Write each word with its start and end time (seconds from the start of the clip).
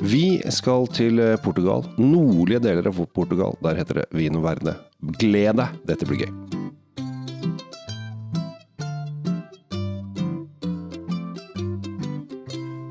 Vi 0.00 0.38
skal 0.54 0.86
til 0.94 1.18
eh, 1.18 1.36
Portugal. 1.42 1.82
Nordlige 1.98 2.62
deler 2.62 2.86
av 2.86 3.00
Portugal. 3.14 3.58
Der 3.64 3.80
heter 3.80 4.02
det 4.02 4.06
Vino 4.14 4.42
Verde. 4.44 4.76
Gled 5.18 5.58
deg, 5.58 5.80
dette 5.90 6.06
blir 6.06 6.26
gøy. 6.26 6.47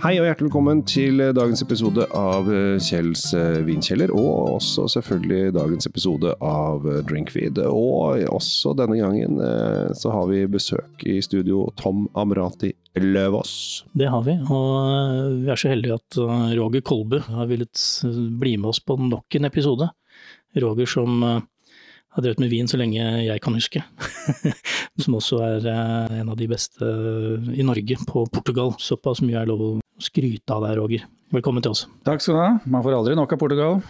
Hei 0.08 0.22
og 0.22 0.24
hjertelig 0.24 0.48
velkommen 0.48 0.82
til 0.88 1.20
eh, 1.20 1.34
dagens 1.36 1.60
episode 1.66 2.06
av 2.16 2.46
eh, 2.48 2.78
Kjells 2.80 3.26
eh, 3.36 3.58
vinkjeller, 3.68 4.14
og 4.16 4.54
også 4.54 4.86
selvfølgelig 4.94 5.50
dagens 5.58 5.90
episode 5.90 6.32
av 6.48 6.86
Drinkfeed. 7.10 7.60
Og 7.68 8.24
også 8.32 8.72
denne 8.80 8.96
gangen 9.02 9.36
så 10.00 10.14
har 10.14 10.30
vi 10.32 10.46
besøk 10.48 11.04
i 11.04 11.18
studio 11.26 11.66
Tom 11.76 12.06
Amrati 12.16 12.72
Løvaas. 12.96 13.52
Det 14.00 14.08
har 14.14 14.24
vi, 14.24 14.38
og 14.48 15.44
vi 15.44 15.52
er 15.52 15.60
så 15.60 15.74
heldige 15.74 16.00
at 16.00 16.22
Roger 16.56 16.88
Kolbu 16.88 17.20
har 17.28 17.52
villet 17.52 17.84
bli 18.40 18.56
med 18.56 18.72
oss 18.72 18.80
på 18.80 18.96
nok 19.02 19.42
en 19.42 19.52
episode. 19.52 19.90
Roger 20.56 20.88
som 20.88 21.20
har 22.18 22.26
drevet 22.26 22.42
med 22.42 22.52
vin 22.52 22.70
så 22.70 22.80
lenge 22.82 22.98
jeg 23.00 23.44
kan 23.46 23.58
huske. 23.58 23.84
som 25.04 25.18
også 25.20 25.42
er 25.46 25.70
en 25.70 26.32
av 26.34 26.38
de 26.40 26.50
beste 26.50 26.90
i 27.54 27.66
Norge 27.66 28.00
på 28.10 28.26
Portugal. 28.34 28.74
Såpass 28.82 29.22
mye 29.26 29.44
er 29.44 29.52
lov 29.52 29.64
å 29.64 29.72
skryte 30.02 30.54
av 30.54 30.66
deg, 30.66 30.78
Roger. 30.82 31.06
Velkommen 31.36 31.64
til 31.64 31.76
oss. 31.76 31.86
Takk 32.08 32.24
skal 32.24 32.38
du 32.38 32.42
ha. 32.42 32.52
Man 32.66 32.86
får 32.86 32.98
aldri 32.98 33.16
nok 33.20 33.34
av 33.36 33.42
Portugal. 33.42 33.82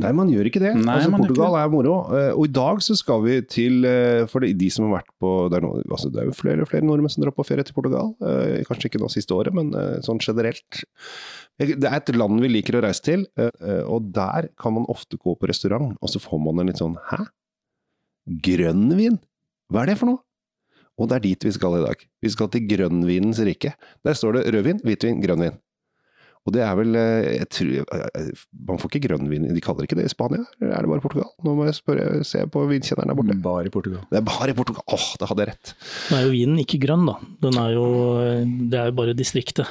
Nei, 0.00 0.10
man 0.16 0.30
gjør 0.32 0.48
ikke 0.48 0.62
det. 0.62 0.72
Nei, 0.78 0.96
altså, 0.96 1.10
Portugal 1.12 1.54
ikke. 1.54 1.62
er 1.62 1.72
moro. 1.72 1.94
Eh, 2.16 2.30
og 2.32 2.46
i 2.46 2.52
dag 2.56 2.80
så 2.84 2.96
skal 2.96 3.24
vi 3.24 3.36
til 3.50 3.86
eh, 3.88 4.22
For 4.30 4.44
de 4.44 4.68
som 4.72 4.86
har 4.86 5.00
vært 5.00 5.10
på 5.20 5.32
Det 5.50 5.58
er, 5.58 5.66
noe, 5.66 5.82
altså, 5.88 6.10
det 6.12 6.22
er 6.22 6.30
jo 6.30 6.36
flere 6.36 6.64
og 6.64 6.70
flere 6.70 6.86
nordmenn 6.86 7.12
som 7.12 7.24
drar 7.24 7.34
på 7.36 7.44
ferie 7.48 7.66
til 7.66 7.76
Portugal. 7.76 8.14
Eh, 8.24 8.62
kanskje 8.68 8.90
ikke 8.90 9.02
nå 9.02 9.10
siste 9.12 9.36
året, 9.36 9.52
men 9.56 9.72
sånn 10.06 10.20
generelt. 10.22 10.84
Det 11.60 11.84
er 11.84 11.98
et 11.98 12.12
land 12.16 12.40
vi 12.40 12.48
liker 12.48 12.78
å 12.78 12.82
reise 12.84 13.04
til, 13.04 13.26
og 13.90 14.06
der 14.14 14.48
kan 14.60 14.72
man 14.76 14.86
ofte 14.88 15.18
gå 15.20 15.34
på 15.36 15.48
restaurant, 15.50 15.92
og 16.00 16.08
så 16.12 16.22
får 16.22 16.40
man 16.46 16.62
en 16.62 16.70
litt 16.70 16.80
sånn 16.80 16.96
Hæ? 17.10 17.20
Grønn 18.26 18.90
vin? 18.98 19.16
Hva 19.70 19.84
er 19.84 19.92
det 19.92 19.98
for 20.00 20.10
noe? 20.10 20.22
Og 21.00 21.08
det 21.08 21.16
er 21.16 21.24
dit 21.24 21.44
vi 21.48 21.52
skal 21.54 21.78
i 21.78 21.84
dag. 21.86 22.02
Vi 22.20 22.30
skal 22.34 22.50
til 22.52 22.66
grønnvinens 22.68 23.40
rike. 23.46 23.72
Der 24.04 24.16
står 24.18 24.36
det 24.36 24.50
rødvin, 24.52 24.82
hvitvin, 24.84 25.22
grønnvin. 25.22 25.56
Og 26.48 26.54
det 26.56 26.62
er 26.64 26.72
vel 26.78 26.94
jeg 26.96 27.46
tror, 27.52 27.72
Man 28.68 28.78
får 28.80 28.88
ikke 28.94 29.02
grønnvin 29.10 29.42
De 29.52 29.60
kaller 29.60 29.84
ikke 29.84 29.98
det 29.98 30.06
i 30.08 30.12
Spania? 30.12 30.40
Eller 30.56 30.72
er 30.72 30.86
det 30.86 30.88
bare 30.92 31.02
Portugal? 31.04 31.28
Nå 31.44 31.52
må 31.56 31.66
jeg 31.68 31.76
spørre, 31.76 32.22
se 32.24 32.46
på 32.48 32.62
vinkjenneren 32.68 33.12
der 33.12 33.18
borte. 33.18 33.36
Bare 33.44 33.68
i 33.68 33.72
Portugal. 33.72 34.04
Det 34.08 34.20
er 34.20 34.24
bare 34.28 34.52
i 34.52 34.56
Portugal! 34.56 34.84
Åh, 34.88 35.08
da 35.20 35.28
hadde 35.28 35.44
jeg 35.44 35.52
rett. 35.52 35.74
Nå 36.10 36.16
er 36.16 36.24
jo 36.26 36.32
vinen 36.36 36.62
ikke 36.64 36.80
grønn, 36.84 37.04
da. 37.08 37.16
Den 37.44 37.60
er 37.60 37.74
jo, 37.76 37.84
det 38.72 38.80
er 38.80 38.88
jo 38.92 38.96
bare 39.02 39.16
distriktet. 39.16 39.68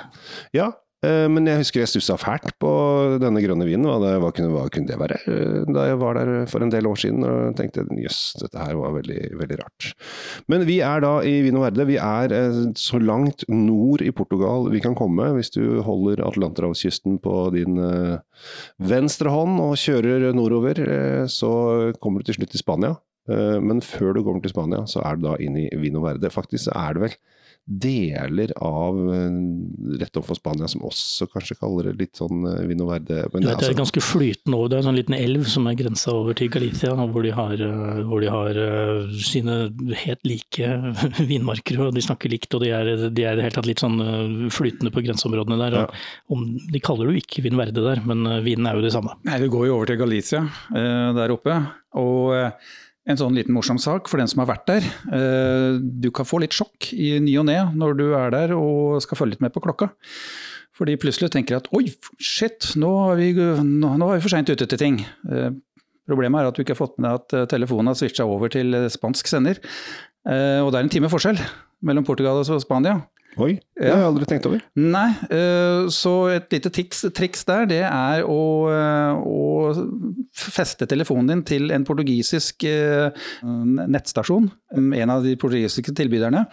Ja, 0.56 0.70
Eh, 0.70 0.89
men 1.02 1.46
jeg 1.48 1.62
husker 1.62 1.80
jeg 1.80 1.90
stussa 1.94 2.18
fælt 2.20 2.52
på 2.60 2.70
denne 3.24 3.40
grønne 3.40 3.64
vinen. 3.64 3.88
Hva, 3.88 4.32
kunne, 4.36 4.52
hva, 4.52 4.66
kunne, 4.68 4.90
det 4.90 4.98
være? 5.00 5.20
Eh, 5.32 5.62
da 5.72 5.86
jeg 5.88 6.00
var 6.02 6.20
der 6.20 6.32
for 6.52 6.66
en 6.66 6.74
del 6.74 6.90
år 6.90 7.00
siden 7.00 7.24
og 7.24 7.56
tenkte 7.56 7.86
jøss, 7.96 8.34
dette 8.42 8.60
her 8.60 8.76
var 8.76 8.98
veldig, 8.98 9.22
veldig 9.40 9.60
rart. 9.62 9.94
Men 10.52 10.66
vi 10.68 10.82
er 10.84 11.06
da 11.06 11.14
i 11.24 11.38
Vino 11.46 11.64
Verde. 11.64 11.88
Vi 11.88 11.96
er 12.04 12.36
eh, 12.36 12.60
så 12.80 13.00
langt 13.00 13.48
nord 13.48 14.04
i 14.04 14.12
Portugal 14.12 14.68
vi 14.74 14.84
kan 14.84 14.98
komme. 15.00 15.32
Hvis 15.38 15.54
du 15.56 15.80
holder 15.86 16.26
Atlanterhavskysten 16.28 17.22
på 17.24 17.36
din 17.56 17.80
venstre 18.92 19.32
hånd 19.32 19.60
og 19.64 19.78
kjører 19.80 20.30
nordover, 20.36 20.84
så 21.32 21.52
kommer 22.04 22.20
du 22.20 22.30
til 22.30 22.42
slutt 22.42 22.52
til 22.56 22.64
Spania. 22.64 22.98
Men 23.30 23.80
før 23.86 24.18
du 24.18 24.24
kommer 24.26 24.42
til 24.44 24.52
Spania, 24.52 24.84
så 24.90 25.04
er 25.06 25.18
du 25.18 25.28
da 25.28 25.36
inn 25.40 25.56
i 25.60 25.68
Vino 25.80 26.02
Verde. 26.04 26.32
Faktisk 26.34 26.72
er 26.74 26.98
det 26.98 27.04
vel 27.04 27.20
deler 27.70 28.52
av 28.58 28.98
eh, 29.14 30.00
rett 30.02 30.18
overfor 30.18 30.38
Spania 30.40 30.68
som 30.68 30.82
også 30.88 31.28
kanskje 31.30 31.58
kaller 31.60 31.90
det 31.90 32.00
litt 32.00 32.18
sånn 32.18 32.42
eh, 32.50 32.64
Vino 32.70 32.88
Verde. 32.90 33.22
Men 33.34 33.46
det, 33.46 33.54
altså, 33.54 33.70
er 33.70 33.78
ganske 33.78 34.04
flytende 34.04 34.58
over. 34.58 34.72
Det 34.72 34.78
er 34.78 34.82
en 34.82 34.88
sånn 34.90 34.98
liten 34.98 35.18
elv 35.18 35.46
som 35.54 35.70
er 35.70 35.78
grensa 35.78 36.16
over 36.18 36.38
til 36.38 36.50
Galicia, 36.54 36.96
hvor 36.98 37.26
de 37.26 37.36
har, 37.38 37.54
eh, 37.62 38.02
hvor 38.10 38.26
de 38.26 38.32
har 38.34 38.60
sine 39.22 39.60
helt 40.02 40.26
like 40.26 40.72
vinmarker, 41.32 41.86
og 41.86 41.94
de 41.98 42.06
snakker 42.06 42.34
likt. 42.34 42.50
Og 42.58 42.66
de 42.66 42.74
er, 42.74 42.92
de 43.14 43.28
er 43.30 43.38
det 43.38 43.46
hele 43.46 43.58
tatt 43.60 43.70
litt 43.70 43.86
sånn 43.86 44.50
flytende 44.54 44.94
på 44.96 45.06
grenseområdene 45.06 45.62
der. 45.62 45.80
Ja. 45.84 45.88
Om, 46.34 46.50
de 46.74 46.84
kaller 46.84 47.06
det 47.06 47.20
jo 47.20 47.26
ikke 47.26 47.46
Vin 47.46 47.60
Verde 47.60 47.86
der, 47.86 48.02
men 48.10 48.26
vinen 48.46 48.66
er 48.66 48.80
jo 48.80 48.86
det 48.88 48.96
samme. 48.98 49.14
Nei, 49.30 49.38
det 49.44 49.54
går 49.54 49.70
jo 49.70 49.78
over 49.78 49.92
til 49.92 50.02
Galicia 50.02 50.46
der 50.74 51.38
oppe. 51.38 51.62
og 52.00 52.34
en 53.10 53.18
sånn 53.18 53.38
liten 53.38 53.56
morsom 53.56 53.80
sak 53.82 54.10
for 54.10 54.22
den 54.22 54.30
som 54.30 54.44
har 54.44 54.52
vært 54.52 54.68
der. 54.70 54.86
Eh, 55.16 55.80
du 55.80 56.10
kan 56.16 56.28
få 56.28 56.42
litt 56.44 56.56
sjokk 56.56 56.92
i 56.94 57.16
ny 57.24 57.34
og 57.42 57.48
ne 57.50 57.58
når 57.74 57.98
du 57.98 58.06
er 58.18 58.34
der 58.36 58.54
og 58.58 59.00
skal 59.06 59.20
følge 59.20 59.36
litt 59.38 59.46
med 59.46 59.54
på 59.56 59.64
klokka. 59.66 59.90
Fordi 60.78 60.96
plutselig 61.02 61.32
tenker 61.34 61.58
at 61.58 61.68
oi, 61.76 61.90
shit, 62.24 62.72
nå 62.80 62.92
er 63.10 63.20
vi, 63.20 63.32
nå, 63.36 63.96
er 63.98 64.20
vi 64.20 64.24
for 64.24 64.32
seint 64.32 64.52
ute 64.52 64.68
til 64.70 64.82
ting. 64.82 65.02
Eh, 65.28 65.50
problemet 66.10 66.42
er 66.42 66.52
at 66.52 66.58
du 66.58 66.64
ikke 66.64 66.78
har 66.78 66.84
fått 66.84 67.00
med 67.02 67.18
at 67.18 67.36
eh, 67.36 67.48
telefonen 67.52 67.92
har 67.92 68.00
switcha 68.00 68.28
over 68.30 68.54
til 68.54 68.78
spansk 68.94 69.32
sender. 69.32 69.62
Og 70.30 70.68
det 70.70 70.78
er 70.78 70.84
en 70.84 70.92
time 70.92 71.10
forskjell 71.10 71.40
mellom 71.88 72.04
Portugal 72.06 72.42
og 72.44 72.62
Spania. 72.62 72.98
Oi, 73.38 73.54
det 73.78 73.92
har 73.92 74.02
jeg 74.02 74.08
aldri 74.10 74.26
tenkt 74.28 74.48
over. 74.50 74.64
Nei, 74.80 75.10
så 75.94 76.14
et 76.34 76.50
lite 76.52 76.72
triks, 76.74 77.04
triks 77.16 77.46
der, 77.48 77.68
det 77.70 77.84
er 77.86 78.26
å, 78.26 78.42
å 79.22 79.40
feste 80.36 80.88
telefonen 80.90 81.30
din 81.30 81.44
til 81.48 81.72
en 81.76 81.86
portugisisk 81.88 82.66
eh, 82.68 83.14
nettstasjon, 83.46 84.50
en 84.76 85.14
av 85.14 85.24
de 85.26 85.36
portugisiske 85.40 85.94
tilbyderne 85.96 86.48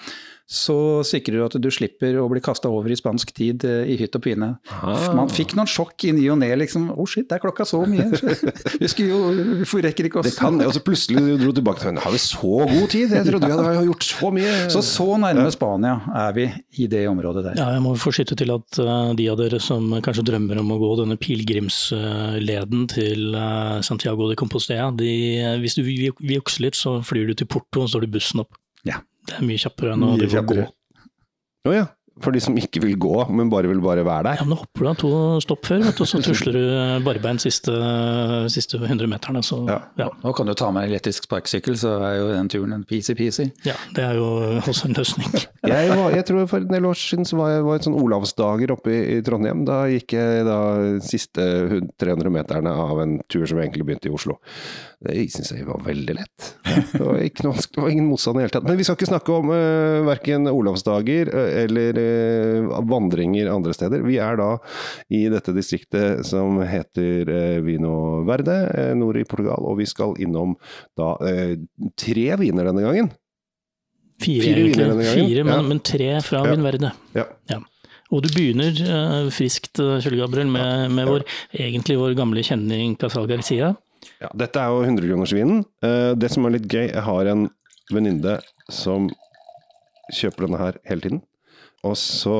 så 0.47 1.03
sikrer 1.03 1.41
du 1.41 1.43
at 1.43 1.55
du 1.59 1.67
slipper 1.75 2.15
å 2.23 2.29
bli 2.31 2.39
kasta 2.45 2.71
over 2.71 2.93
i 2.95 2.97
spansk 2.99 3.33
tid 3.35 3.65
eh, 3.67 3.89
i 3.91 3.97
hytt 3.99 4.15
og 4.15 4.23
pine. 4.23 4.53
Aha. 4.71 4.93
Man 5.19 5.31
fikk 5.33 5.57
noen 5.59 5.67
sjokk 5.67 6.05
i 6.07 6.13
ny 6.15 6.29
og 6.31 6.39
ne, 6.39 6.53
liksom. 6.61 6.85
Å 6.95 7.03
oh 7.03 7.09
shit, 7.11 7.27
det 7.27 7.41
er 7.41 7.43
klokka 7.43 7.67
så 7.67 7.81
mye! 7.83 8.07
Vi 8.83 8.91
skulle 8.93 9.09
jo, 9.11 9.65
vi 9.67 9.81
rekker 9.83 10.07
ikke 10.07 10.21
oss. 10.21 10.29
Det 10.29 10.37
kan, 10.39 10.59
det. 10.61 10.69
og 10.69 10.75
så 10.77 10.83
plutselig 10.85 11.23
du 11.25 11.33
dro 11.41 11.53
tilbake 11.55 11.81
til 11.81 11.99
Har 12.03 12.13
vi 12.13 12.21
så 12.21 12.51
god 12.69 12.87
tid? 12.93 13.15
Jeg 13.17 13.27
trodde 13.27 13.49
vi 13.49 13.57
hadde 13.57 13.85
gjort 13.89 14.07
så 14.07 14.31
mye. 14.35 14.53
Så 14.73 14.83
så 14.87 15.07
nærme 15.23 15.49
Spania 15.55 15.97
er 16.23 16.37
vi 16.37 16.47
i 16.83 16.89
det 16.91 17.03
området 17.11 17.45
der. 17.49 17.59
Ja, 17.59 17.69
jeg 17.75 17.83
må 17.83 17.97
få 17.99 18.13
skyte 18.15 18.39
til 18.39 18.53
at 18.55 18.81
uh, 18.83 19.11
de 19.19 19.27
av 19.33 19.41
dere 19.41 19.61
som 19.63 19.89
kanskje 20.05 20.27
drømmer 20.31 20.61
om 20.63 20.75
å 20.75 20.79
gå 20.83 20.93
denne 21.01 21.19
pilegrimsleden 21.21 22.87
til 22.93 23.35
uh, 23.35 23.83
Santiago 23.87 24.31
de 24.31 24.39
Compostela, 24.39 24.93
de, 24.95 25.11
hvis 25.63 25.79
du 25.79 25.83
vil 25.87 26.11
jukse 26.37 26.63
litt, 26.63 26.79
så 26.79 26.99
flyr 27.07 27.33
du 27.33 27.39
til 27.41 27.51
Porto 27.51 27.83
og 27.83 27.89
så 27.89 27.97
står 27.97 28.07
du 28.07 28.17
bussen 28.19 28.45
opp. 28.45 28.59
Ja. 28.87 29.01
Det 29.27 29.39
er 29.39 29.47
mye 29.47 29.61
kjappere 29.61 29.95
enn 29.97 30.07
å 30.07 30.15
gå. 30.17 30.65
Å 31.67 31.71
oh, 31.71 31.75
ja. 31.75 31.87
For 32.25 32.33
de 32.33 32.41
som 32.41 32.55
ikke 32.57 32.81
vil 32.81 32.95
gå, 32.97 33.13
men 33.37 33.51
bare 33.53 33.69
vil 33.69 33.81
bare 33.85 34.01
være 34.07 34.31
der? 34.31 34.39
Ja, 34.41 34.45
men 34.47 34.55
Da 34.55 34.63
hopper 34.63 34.87
du 34.87 34.89
av 34.89 34.95
to 35.03 35.11
stopp 35.45 35.67
før, 35.69 35.83
vet 35.85 35.99
du, 35.99 36.05
og 36.07 36.09
så 36.09 36.21
tusler 36.25 36.57
du 36.57 36.63
barbeint 37.05 37.43
siste, 37.45 37.75
siste 38.53 38.81
100 38.81 39.11
meterne. 39.11 39.43
Så, 39.45 39.59
ja. 39.69 39.83
ja. 40.01 40.07
Nå 40.23 40.33
kan 40.37 40.49
du 40.49 40.55
ta 40.57 40.71
med 40.73 40.89
elektrisk 40.89 41.29
sparkesykkel, 41.29 41.77
så 41.77 41.99
er 42.07 42.15
jo 42.17 42.31
den 42.33 42.49
turen 42.53 42.73
en 42.79 42.87
peasy-peasy. 42.89 43.51
Ja, 43.69 43.77
det 43.99 44.07
er 44.07 44.17
jo 44.17 44.31
også 44.63 44.89
en 44.89 44.97
løsning. 44.97 45.29
jeg, 45.75 45.93
var, 45.93 46.09
jeg, 46.17 46.25
tror 46.31 46.49
For 46.49 46.65
en 46.65 46.73
del 46.73 46.89
år 46.89 47.01
siden 47.03 47.29
så 47.29 47.41
var 47.43 47.53
jeg 47.53 47.69
var 47.69 47.83
et 47.83 47.91
sånn 47.91 48.01
Olavsdager 48.01 48.73
oppe 48.79 48.97
i, 48.97 49.03
i, 49.19 49.21
Trondheim. 49.27 49.67
Da 49.69 49.83
gikk 49.93 50.17
jeg 50.17 50.49
da 50.49 50.59
siste 51.05 51.45
300 52.01 52.33
meterne 52.33 52.73
av 52.73 53.05
en 53.05 53.19
tur 53.29 53.45
som 53.45 53.61
egentlig 53.61 53.91
begynte 53.91 54.09
i 54.09 54.17
Oslo. 54.17 54.39
Det 55.07 55.27
syns 55.33 55.53
jeg 55.55 55.67
var 55.67 55.83
veldig 55.85 56.15
lett. 56.17 56.47
Det 56.67 57.01
var, 57.01 57.19
noe, 57.47 57.63
det 57.63 57.83
var 57.83 57.93
ingen 57.93 58.09
motstand 58.09 58.37
i 58.37 58.41
det 58.41 58.47
hele 58.47 58.55
tatt. 58.57 58.67
Men 58.69 58.79
vi 58.79 58.87
skal 58.87 58.97
ikke 58.99 59.09
snakke 59.11 59.35
om 59.35 59.53
uh, 59.53 59.57
eh, 59.57 60.01
verken 60.07 60.49
Olavsdager 60.51 61.31
uh, 61.33 61.51
eller 61.63 62.01
uh, 62.01 62.81
vandringer 62.89 63.51
andre 63.53 63.75
steder. 63.77 64.05
Vi 64.07 64.19
er 64.23 64.39
da 64.41 64.49
i 65.13 65.27
dette 65.33 65.55
distriktet 65.57 66.27
som 66.29 66.61
heter 66.67 67.31
uh, 67.31 67.61
Vino 67.67 67.95
Verde, 68.29 68.59
nord 68.99 69.21
i 69.21 69.27
Portugal. 69.29 69.65
Og 69.69 69.81
vi 69.81 69.89
skal 69.89 70.17
innom 70.23 70.57
da 70.99 71.15
tre 71.99 72.27
viner 72.41 72.69
denne 72.69 72.85
gangen. 72.85 73.09
Fire, 74.23 74.43
Fire 74.43 74.61
egentlig. 74.65 75.09
Fire, 75.13 75.47
men, 75.47 75.55
ja. 75.55 75.63
men, 75.71 75.81
tre 75.85 76.11
fra 76.25 76.43
ja. 76.43 76.53
Vin 76.53 76.65
Verde. 76.65 76.93
Ja. 77.17 77.27
ja. 77.53 77.63
Og 78.15 78.23
du 78.23 78.31
begynner 78.33 78.77
uh, 78.87 79.33
friskt, 79.35 79.81
Kjell 79.81 80.21
Gabriel, 80.21 80.51
med, 80.53 80.93
med 80.95 81.11
vår, 81.11 81.27
egentlig 81.57 81.99
vår 82.01 82.15
gamle 82.19 82.45
kjenning 82.47 82.95
Casal 83.01 83.29
Garcia. 83.31 83.75
Ja, 84.23 84.31
dette 84.39 84.63
er 84.63 84.73
jo 84.73 84.85
100-kronersvinen. 84.87 85.63
Uh, 85.85 86.13
det 86.19 86.31
som 86.33 86.47
er 86.47 86.57
litt 86.57 86.69
gøy, 86.71 86.87
jeg 86.89 87.05
har 87.07 87.31
en 87.33 87.47
venninne 87.93 88.39
som 88.73 89.09
kjøper 90.15 90.47
denne 90.47 90.61
her 90.61 90.79
hele 90.89 91.05
tiden. 91.05 91.23
Og 91.87 91.97
så, 92.01 92.39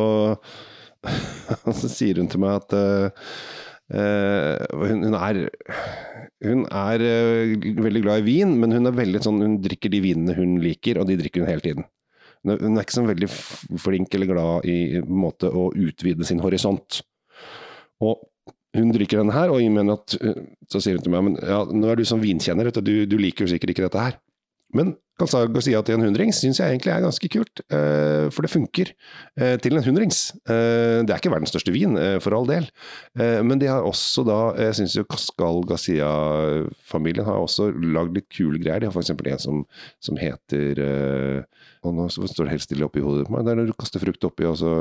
så 1.81 1.91
sier 1.91 2.21
hun 2.21 2.31
til 2.33 2.43
meg 2.43 2.61
at 2.61 2.77
uh, 2.77 3.27
hun, 3.87 5.05
hun, 5.07 5.19
er, 5.19 5.43
hun 6.47 6.65
er 6.67 7.05
uh, 7.07 7.69
veldig 7.87 8.05
glad 8.07 8.23
i 8.23 8.27
vin, 8.31 8.57
men 8.63 8.75
hun 8.75 8.91
er 8.91 8.97
veldig 8.97 9.23
sånn, 9.27 9.43
hun 9.45 9.59
drikker 9.65 9.93
de 9.93 10.03
vinene 10.05 10.39
hun 10.39 10.57
liker, 10.63 11.03
og 11.03 11.11
de 11.11 11.19
drikker 11.21 11.45
hun 11.45 11.53
hele 11.53 11.67
tiden. 11.67 11.91
Hun 12.43 12.55
er, 12.55 12.63
hun 12.63 12.79
er 12.79 12.87
ikke 12.87 12.99
så 12.99 13.07
veldig 13.07 13.29
flink 13.83 14.15
eller 14.15 14.31
glad 14.31 14.67
i 14.71 15.03
måte 15.03 15.51
å 15.51 15.69
utvide 15.75 16.27
sin 16.27 16.43
horisont. 16.45 17.01
Og 18.05 18.21
hun 18.77 18.93
drikker 18.93 19.23
denne 19.23 19.35
her, 19.37 19.53
og 19.53 19.63
jeg 19.63 19.93
at, 19.95 20.17
så 20.73 20.83
sier 20.83 20.99
hun 20.99 21.05
til 21.05 21.15
meg 21.15 21.27
men 21.29 21.37
ja, 21.41 21.63
nå 21.65 21.91
er 21.91 22.01
du 22.01 22.07
som 22.09 22.23
vinkjenner, 22.23 22.69
du, 22.83 22.95
du 23.09 23.17
liker 23.21 23.47
jo 23.47 23.53
sikkert 23.55 23.73
ikke 23.73 23.87
dette 23.87 24.03
her. 24.03 24.19
Men 24.77 24.97
Calzar 25.17 25.49
Garcia 25.49 25.81
til 25.85 25.97
en 25.97 26.05
hundrings 26.05 26.43
syns 26.43 26.61
jeg 26.61 26.75
egentlig 26.75 26.93
er 26.93 27.05
ganske 27.05 27.31
kult, 27.33 27.63
eh, 27.73 28.27
for 28.35 28.45
det 28.45 28.53
funker 28.53 28.93
eh, 28.93 29.55
til 29.65 29.79
en 29.79 29.85
hundrings. 29.87 30.35
Eh, 30.45 31.01
det 31.07 31.15
er 31.15 31.21
ikke 31.21 31.33
verdens 31.33 31.55
største 31.55 31.73
vin, 31.73 31.97
for 32.21 32.37
all 32.37 32.49
del, 32.49 32.67
men 33.17 33.61
de 33.61 33.69
har 33.71 33.85
også 33.87 34.23
da 34.27 34.37
Jeg 34.67 34.77
syns 34.79 34.97
jo 34.97 35.05
Cascal 35.09 35.63
Garcia-familien 35.69 37.25
har 37.27 37.41
også 37.41 37.71
lagd 37.73 38.17
litt 38.17 38.29
kule 38.33 38.61
greier. 38.61 38.83
De 38.83 38.91
har 38.91 38.95
f.eks. 38.95 39.13
en 39.15 39.43
som, 39.43 39.63
som 40.03 40.21
heter 40.21 40.83
og 41.87 41.95
Nå 41.95 42.07
står 42.11 42.47
det 42.47 42.55
helt 42.57 42.65
stille 42.65 42.87
oppi 42.87 43.03
hodet 43.05 43.27
på 43.29 43.35
meg. 43.35 43.45
Det 43.47 43.53
er 43.53 43.61
når 43.61 43.71
du 43.71 43.75
kaster 43.79 44.03
frukt 44.03 44.25
oppi, 44.27 44.47
og 44.49 44.57
så 44.59 44.73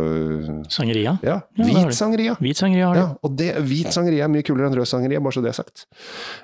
Sangeria? 0.73 1.15
Ja, 1.25 1.39
hvit 1.59 1.93
sangria! 1.97 2.35
Hvit 2.41 2.61
sangria 2.61 2.89
har 2.89 2.97
de. 2.97 3.03
Ja, 3.03 3.09
og 3.21 3.35
det, 3.39 3.51
hvit 3.67 3.91
sangria 3.93 4.25
er 4.25 4.31
mye 4.33 4.45
kulere 4.45 4.71
enn 4.71 4.77
rød 4.79 4.89
sangria, 4.89 5.21
bare 5.23 5.37
så 5.37 5.43
det 5.45 5.51
er 5.51 5.59
sagt. 5.59 5.85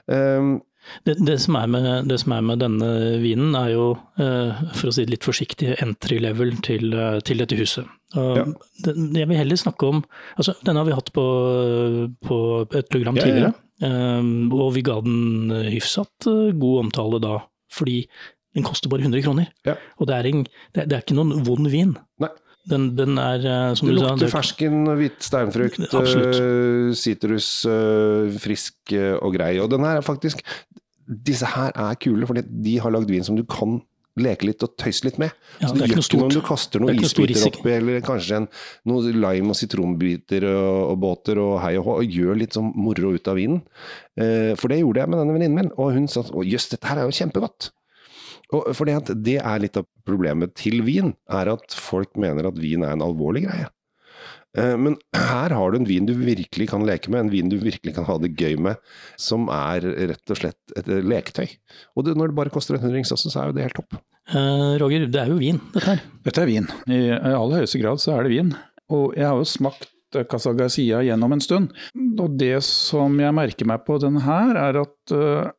Um, 0.05 0.59
Det, 1.05 1.15
det, 1.25 1.39
som 1.41 1.57
med, 1.71 2.07
det 2.09 2.17
som 2.21 2.33
er 2.35 2.41
med 2.41 2.59
denne 2.61 2.89
vinen, 3.21 3.55
er 3.55 3.71
jo, 3.73 3.85
eh, 4.19 4.61
for 4.77 4.89
å 4.89 4.93
si 4.93 5.05
det 5.05 5.13
litt 5.15 5.27
forsiktig, 5.27 5.73
entry 5.81 6.19
level 6.21 6.53
til, 6.65 6.93
eh, 6.93 7.19
til 7.25 7.38
dette 7.43 7.57
huset. 7.59 7.85
Og 8.15 8.38
Ja. 8.38 8.45
jeg 8.85 9.27
vil 9.29 9.38
heller 9.39 9.55
snakke 9.55 9.88
om 9.88 10.01
altså 10.38 10.51
Denne 10.65 10.81
har 10.81 10.85
vi 10.89 10.91
hatt 10.97 11.13
på, 11.15 11.23
på 12.27 12.38
et 12.75 12.89
program 12.91 13.15
Ja, 13.15 13.23
tidligere. 13.23 13.53
ja. 13.81 13.88
eh, 13.88 14.29
og 14.51 14.73
vi 14.75 14.81
ga 14.83 14.99
den 15.01 15.49
hyfsat 15.71 16.27
eh, 16.27 16.51
god 16.59 16.85
omtale 16.85 17.21
da, 17.23 17.37
fordi 17.71 18.05
den 18.53 18.63
koster 18.67 18.89
bare 18.91 19.05
100 19.07 19.23
kroner. 19.23 19.47
Ja. 19.65 19.77
Og 19.97 20.07
det 20.07 20.15
er, 20.17 20.27
en, 20.27 20.44
det, 20.75 20.91
er- 20.91 20.99
ikke 21.05 21.15
noen 21.15 21.44
vond 21.47 21.69
vin. 21.71 21.95
Nei. 22.19 22.29
Den, 22.69 22.91
den 22.95 23.15
er, 23.17 23.73
som 23.73 23.87
Det 23.87 23.95
du 23.95 24.01
sa 24.03 24.09
lukter 24.11 24.29
fersken, 24.29 24.83
hvit 24.99 25.23
steinfrukt, 25.25 25.79
sitrus, 26.94 27.47
frisk 28.44 28.94
og 29.21 29.33
grei. 29.33 29.55
Og 29.63 29.71
den 29.71 29.81
her 29.87 29.97
er 29.97 30.05
faktisk 30.05 30.44
Disse 31.11 31.47
her 31.51 31.73
er 31.75 31.97
kule, 31.99 32.27
fordi 32.29 32.45
de 32.65 32.77
har 32.79 32.93
lagd 32.93 33.11
vin 33.11 33.25
som 33.27 33.35
du 33.35 33.43
kan 33.47 33.81
leke 34.19 34.47
litt 34.47 34.63
og 34.65 34.73
tøyse 34.79 35.05
litt 35.05 35.17
med. 35.21 35.31
Ja, 35.61 35.69
så 35.69 35.75
det 35.75 35.85
er 35.85 35.93
ikke 35.93 36.01
noe 36.01 36.03
noe 36.03 36.25
om 36.25 36.31
stort. 36.31 36.35
du 36.35 36.47
kaster 36.47 36.81
er 36.81 36.83
noen 36.83 36.99
isbiter 36.99 37.45
oppi, 37.47 37.73
eller 37.77 38.01
kanskje 38.03 38.41
en, 38.41 38.47
noen 38.91 39.19
lime 39.23 39.53
og 39.53 39.57
sitronbiter 39.57 40.45
og, 40.49 40.79
og 40.91 40.97
båter 41.03 41.39
og 41.41 41.53
hei 41.63 41.73
og 41.79 41.87
hå, 41.87 41.97
og 42.01 42.17
gjør 42.19 42.41
litt 42.41 42.57
sånn 42.57 42.73
moro 42.75 43.13
ut 43.15 43.31
av 43.31 43.39
vinen. 43.39 43.61
Eh, 44.19 44.51
for 44.59 44.71
det 44.71 44.81
gjorde 44.81 45.03
jeg 45.03 45.13
med 45.13 45.23
denne 45.23 45.37
venninnen 45.37 45.59
min, 45.61 45.71
og 45.77 45.93
hun 45.95 46.09
sa 46.11 46.25
at 46.25 46.33
jøss, 46.47 46.71
dette 46.73 46.91
her 46.91 47.01
er 47.01 47.07
jo 47.07 47.19
kjempegodt. 47.21 47.71
Og 48.51 48.71
fordi 48.75 48.97
at 48.99 49.13
det 49.23 49.37
er 49.39 49.63
litt 49.63 49.79
av 49.79 49.87
problemet 50.07 50.57
til 50.59 50.81
vin, 50.83 51.13
er 51.31 51.53
at 51.53 51.71
folk 51.75 52.17
mener 52.19 52.49
at 52.49 52.59
vin 52.59 52.83
er 52.83 52.97
en 52.97 53.05
alvorlig 53.05 53.45
greie. 53.47 53.69
Eh, 54.57 54.75
Men 54.77 54.98
her 55.15 55.56
har 55.56 55.71
du 55.71 55.80
en 55.80 55.88
vin 55.88 56.07
du 56.07 56.13
virkelig 56.18 56.69
kan 56.71 56.86
leke 56.88 57.12
med, 57.12 57.25
en 57.25 57.33
vin 57.33 57.51
du 57.51 57.57
virkelig 57.62 57.95
kan 57.95 58.07
ha 58.07 58.18
det 58.21 58.33
gøy 58.36 58.57
med, 58.59 58.81
som 59.19 59.48
er 59.53 59.86
rett 60.12 60.33
og 60.33 60.42
slett 60.42 60.75
et 60.77 60.89
eh, 60.92 61.03
leketøy. 61.06 61.48
Og 61.95 62.07
det, 62.07 62.18
når 62.19 62.31
det 62.31 62.39
bare 62.42 62.53
koster 62.53 62.77
en 62.77 62.83
hundrings 62.83 63.13
også, 63.15 63.31
så 63.31 63.44
er 63.44 63.51
jo 63.51 63.57
det 63.57 63.69
helt 63.69 63.80
topp. 63.80 64.01
Eh, 64.31 64.75
Roger, 64.81 65.07
det 65.12 65.24
er 65.24 65.31
jo 65.31 65.39
vin, 65.39 65.62
dette 65.74 65.88
her. 65.88 66.03
Dette 66.27 66.44
er 66.44 66.51
vin. 66.51 66.69
I 66.92 67.01
aller 67.31 67.63
høyeste 67.63 67.81
grad 67.81 68.03
så 68.03 68.18
er 68.18 68.27
det 68.27 68.36
vin. 68.36 68.53
Og 68.92 69.15
jeg 69.15 69.27
har 69.30 69.39
jo 69.39 69.48
smakt 69.48 69.89
Casagasia 70.12 70.27
Casa 70.27 70.54
Garcia 70.54 71.01
gjennom 71.07 71.31
en 71.31 71.42
stund. 71.42 71.71
Og 72.19 72.38
det 72.38 72.57
som 72.68 73.15
jeg 73.19 73.36
merker 73.36 73.69
meg 73.69 73.86
på 73.88 73.97
den 74.04 74.19
her, 74.25 74.57
er 74.59 74.81
at 74.83 75.13
uh, 75.15 75.51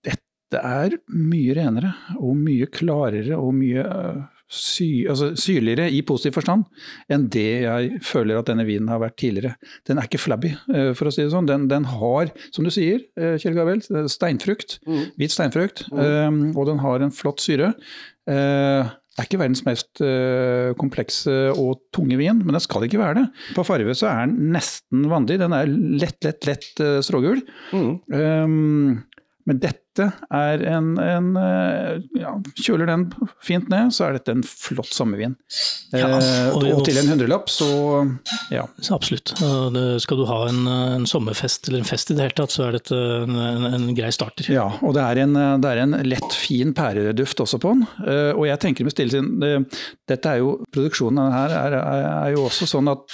dette 0.00 0.62
er 0.62 0.96
mye 1.12 1.56
renere 1.56 1.92
og 2.18 2.36
mye 2.40 2.68
klarere 2.72 3.36
og 3.36 3.54
mye 3.56 3.84
øh, 3.84 4.22
sy, 4.52 5.04
altså, 5.08 5.32
syrligere 5.38 5.88
i 5.92 6.02
positiv 6.06 6.36
forstand 6.36 6.66
enn 7.12 7.26
det 7.32 7.48
jeg 7.64 8.00
føler 8.04 8.38
at 8.38 8.50
denne 8.50 8.66
vinen 8.68 8.90
har 8.92 9.00
vært 9.02 9.18
tidligere. 9.22 9.56
Den 9.88 9.98
er 9.98 10.08
ikke 10.08 10.20
flabby, 10.20 10.52
øh, 10.72 10.92
for 10.98 11.08
å 11.08 11.14
si 11.14 11.24
det 11.24 11.32
sånn. 11.32 11.48
Den, 11.48 11.68
den 11.70 11.88
har, 11.88 12.32
som 12.54 12.66
du 12.66 12.72
sier, 12.74 13.02
øh, 13.18 13.36
Kjell 13.40 13.56
Gavel, 13.56 13.82
steinfrukt. 14.12 14.78
Hvit 15.20 15.34
steinfrukt. 15.34 15.86
øh, 15.92 16.40
og 16.52 16.66
den 16.68 16.82
har 16.84 17.04
en 17.04 17.14
flott 17.14 17.42
syre. 17.42 17.72
det 18.22 19.20
er 19.20 19.26
ikke 19.26 19.40
verdens 19.42 19.64
mest 19.66 20.00
eh, 20.00 20.72
komplekse 20.80 21.32
og 21.52 21.82
tunge 21.92 22.16
vin, 22.16 22.38
men 22.44 22.56
den 22.56 22.62
skal 22.64 22.86
ikke 22.86 23.00
være 23.00 23.18
det. 23.20 23.26
På 23.56 23.64
farve 23.66 23.96
så 23.98 24.08
er 24.08 24.30
den 24.30 24.52
nesten 24.54 25.08
vanlig. 25.10 25.40
Den 25.42 25.52
er 25.56 25.68
lett, 25.68 26.20
lett, 26.24 26.46
lett 26.48 26.84
strågul. 27.04 27.42
Mm. 27.74 27.90
Um, 28.08 29.02
men 29.48 29.60
dette 29.60 29.81
er 30.00 30.62
en, 30.72 30.92
en 31.02 31.26
eh, 31.36 31.98
ja, 32.20 32.32
Kjøler 32.62 32.86
den 32.88 33.04
fint 33.44 33.68
ned, 33.72 33.90
så 33.92 34.06
er 34.06 34.16
dette 34.16 34.32
en 34.32 34.42
flott 34.46 34.88
sommervin. 34.94 35.34
Ja, 35.92 36.06
Eh, 36.22 36.48
og- 36.54 36.64
og 36.64 36.84
til 36.86 36.96
en 36.98 37.08
hundrelapp, 37.12 37.50
så 37.52 37.66
ja. 38.50 38.64
Så 38.80 38.94
absolutt. 38.96 39.34
Skal 40.00 40.16
du 40.16 40.24
ha 40.30 40.38
en, 40.48 40.62
en 40.68 41.04
sommerfest 41.06 41.68
eller 41.68 41.82
en 41.82 41.88
fest 41.88 42.10
i 42.10 42.14
det 42.16 42.22
hele 42.28 42.38
tatt, 42.38 42.50
så 42.54 42.68
er 42.68 42.78
dette 42.78 42.96
en, 42.96 43.36
en, 43.68 43.94
grei 43.94 44.10
starter. 44.14 44.48
Ja, 44.52 44.68
og 44.82 44.94
det 44.96 45.02
er 45.04 45.22
en, 45.26 45.34
det 45.60 45.68
er 45.74 45.82
en 45.84 45.98
lett, 46.08 46.32
fin 46.32 46.72
pæreduft 46.72 47.40
også 47.44 47.60
på 47.60 47.74
den. 47.76 47.86
Eh, 48.06 48.32
Og 48.32 48.46
jeg 48.48 48.58
tenker 48.60 48.84
med 48.88 48.92
stille 48.96 49.10
sinn 49.12 49.38
det- 49.40 49.64
Dette 50.08 50.26
er 50.30 50.38
jo 50.38 50.56
Produksjonen 50.72 51.32
her 51.32 51.50
er, 51.50 51.72
er, 51.76 52.04
er 52.28 52.30
jo 52.36 52.46
også 52.48 52.66
sånn 52.68 52.88
at 52.92 53.04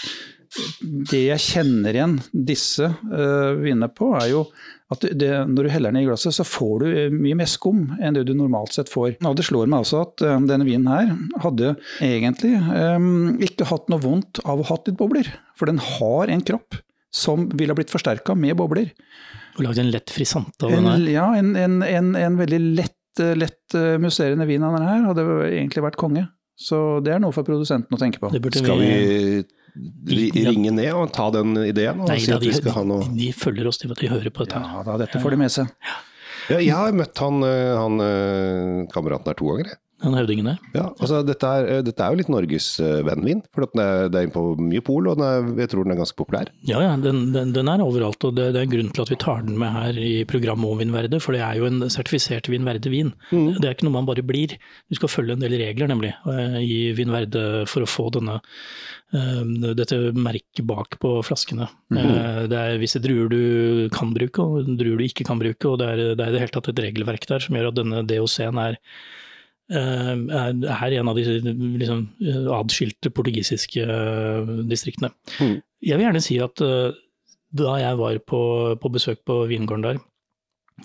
det 1.10 1.26
jeg 1.26 1.38
kjenner 1.44 1.92
igjen 1.92 2.14
disse 2.32 2.86
uh, 2.88 3.52
vinene 3.60 3.90
på, 3.92 4.14
er 4.16 4.30
jo 4.32 4.46
at 4.88 5.04
det, 5.20 5.30
når 5.50 5.66
du 5.66 5.70
heller 5.72 5.92
den 5.92 6.00
i 6.00 6.06
glasset, 6.06 6.32
så 6.32 6.44
får 6.48 6.74
du 6.80 6.86
eh, 6.88 7.12
mye 7.12 7.36
mer 7.36 7.48
skum 7.50 7.82
enn 8.00 8.16
det 8.16 8.24
du 8.28 8.32
normalt 8.36 8.72
sett 8.72 8.88
får. 8.88 9.18
Og 9.20 9.36
det 9.36 9.44
slår 9.44 9.68
meg 9.68 9.82
altså 9.82 10.00
at 10.06 10.24
um, 10.24 10.46
denne 10.48 10.64
vinen 10.64 10.88
her 10.88 11.10
hadde 11.44 11.74
egentlig 12.04 12.54
um, 12.56 13.36
ikke 13.44 13.68
hatt 13.68 13.90
noe 13.92 14.00
vondt 14.00 14.40
av 14.46 14.62
å 14.62 14.64
ha 14.64 14.76
hatt 14.76 14.88
litt 14.88 14.96
bobler. 15.00 15.28
For 15.60 15.68
den 15.68 15.82
har 15.82 16.32
en 16.32 16.44
kropp 16.44 16.80
som 17.14 17.48
ville 17.52 17.74
ha 17.74 17.78
blitt 17.78 17.92
forsterka 17.92 18.36
med 18.38 18.56
bobler. 18.56 18.94
Og 19.58 19.66
lagd 19.66 19.82
en 19.82 19.92
lett 19.92 20.12
frisante 20.12 20.64
av 20.64 20.72
den 20.72 20.88
her. 20.88 21.04
ja, 21.12 21.28
en, 21.36 21.52
en, 21.58 21.80
en, 21.84 22.10
en 22.16 22.40
veldig 22.40 22.60
lett, 22.78 23.22
lett 23.36 23.76
musserende 24.00 24.46
vin 24.48 24.64
av 24.64 24.76
den 24.76 24.88
her 24.88 25.06
hadde 25.10 25.28
egentlig 25.50 25.84
vært 25.84 26.00
konge. 26.00 26.28
Så 26.58 26.98
det 27.04 27.12
er 27.14 27.20
noe 27.22 27.34
for 27.34 27.46
produsenten 27.46 27.94
å 27.94 28.00
tenke 28.00 28.20
på. 28.22 28.32
Det 28.34 28.40
burde 28.42 28.60
Skal 28.62 28.80
vi, 28.80 29.42
ringe 30.08 30.72
ned 30.74 30.92
og 30.94 31.12
ta 31.14 31.28
den 31.34 31.54
ideen 31.66 32.00
og 32.02 32.08
Nei 32.10 32.18
si 32.22 32.30
da, 32.30 32.36
at 32.38 32.46
vi 32.46 32.52
skal 32.56 32.74
ha 32.78 32.84
noe 32.88 33.06
de, 33.08 33.16
de 33.20 33.32
følger 33.36 33.68
oss, 33.70 33.78
de, 33.82 33.90
at 33.92 34.00
de 34.02 34.10
hører 34.12 34.30
på 34.34 34.46
dette. 34.46 34.60
Ja 34.62 34.82
da, 34.86 34.96
dette 35.04 35.20
får 35.22 35.34
de 35.36 35.40
med 35.44 35.52
seg. 35.54 35.68
ja, 36.50 36.58
Jeg 36.58 36.74
har 36.74 36.96
møtt 36.96 37.18
han, 37.24 37.42
eh, 37.46 37.74
han 37.78 38.00
eh, 38.04 38.86
kameraten 38.94 39.30
her 39.32 39.38
to 39.38 39.50
ganger. 39.52 39.72
jeg. 39.74 39.80
Den 39.98 40.14
høvdingen 40.14 40.46
der. 40.46 40.58
Ja, 40.76 40.84
altså 41.02 41.24
dette 41.26 41.48
er, 41.58 41.68
eh, 41.72 41.80
dette 41.82 42.04
er 42.04 42.12
jo 42.12 42.20
litt 42.20 42.30
Norges 42.30 42.68
eh, 42.78 43.00
for 43.02 43.64
den 43.66 43.82
er, 43.82 44.06
det 44.06 44.20
er 44.20 44.26
inne 44.28 44.34
på 44.34 44.44
mye 44.62 44.82
pol, 44.84 45.08
og 45.10 45.22
er, 45.24 45.48
jeg 45.58 45.72
tror 45.72 45.86
den 45.86 45.94
er 45.94 45.98
ganske 45.98 46.18
populær. 46.18 46.52
Ja, 46.68 46.82
ja, 46.84 46.92
den, 47.02 47.32
den, 47.34 47.50
den 47.56 47.70
er 47.72 47.82
overalt, 47.82 48.22
og 48.28 48.36
det, 48.38 48.52
det 48.54 48.62
er 48.62 48.70
grunnen 48.70 48.78
grunn 48.78 48.94
til 48.94 49.06
at 49.06 49.12
vi 49.12 49.18
tar 49.24 49.42
den 49.46 49.58
med 49.58 49.74
her 49.74 49.98
i 49.98 50.12
programmet 50.30 50.70
om 50.70 50.78
Vinverde, 50.78 51.18
for 51.24 51.34
det 51.34 51.42
er 51.42 51.58
jo 51.58 51.66
en 51.66 51.82
sertifisert 51.90 52.50
Vinverde-vin. 52.52 53.10
Det 53.32 53.64
er 53.64 53.74
ikke 53.74 53.88
noe 53.88 53.96
man 53.98 54.06
bare 54.08 54.22
blir. 54.26 54.54
Du 54.86 54.98
skal 54.98 55.10
følge 55.10 55.34
en 55.34 55.42
del 55.42 55.58
regler, 55.58 55.90
nemlig, 55.90 56.14
eh, 56.30 56.60
i 56.62 56.78
Vinverde 56.94 57.66
for 57.70 57.82
å 57.82 57.90
få 57.90 58.08
denne, 58.14 58.38
dette 59.08 59.96
merket 60.14 60.66
bak 60.68 60.98
på 61.00 61.14
flaskene. 61.24 61.66
Mm. 61.90 62.48
Det 62.52 62.58
er 62.58 62.80
visse 62.80 63.00
druer 63.02 63.30
du 63.32 63.88
kan 63.94 64.12
bruke, 64.14 64.44
og 64.44 64.68
druer 64.78 65.00
du 65.00 65.06
ikke 65.06 65.26
kan 65.26 65.40
bruke, 65.40 65.70
og 65.70 65.80
det 65.80 65.88
er, 65.94 66.02
i 66.12 66.18
det 66.18 66.42
hele 66.44 66.52
tatt 66.54 66.68
et 66.70 66.82
regelverk 66.86 67.24
der 67.30 67.42
som 67.42 67.56
gjør 67.56 67.72
at 67.72 67.80
denne 67.80 68.04
DOC-en 68.06 68.60
er 68.68 68.76
er 69.68 70.54
er 70.64 70.94
en 70.98 71.10
av 71.10 71.18
de 71.18 71.24
liksom, 71.82 72.04
adskilte 72.56 73.10
portugisiske 73.12 73.84
eh, 73.84 74.52
distriktene. 74.70 75.10
Mm. 75.40 75.58
Jeg 75.84 75.98
vil 75.98 76.06
gjerne 76.06 76.22
si 76.24 76.38
at 76.40 76.62
eh, 76.64 76.96
da 77.58 77.76
jeg 77.80 77.98
var 78.00 78.18
på, 78.28 78.40
på 78.80 78.92
besøk 78.92 79.20
på 79.28 79.42
vingården 79.48 79.84
der, 79.84 80.00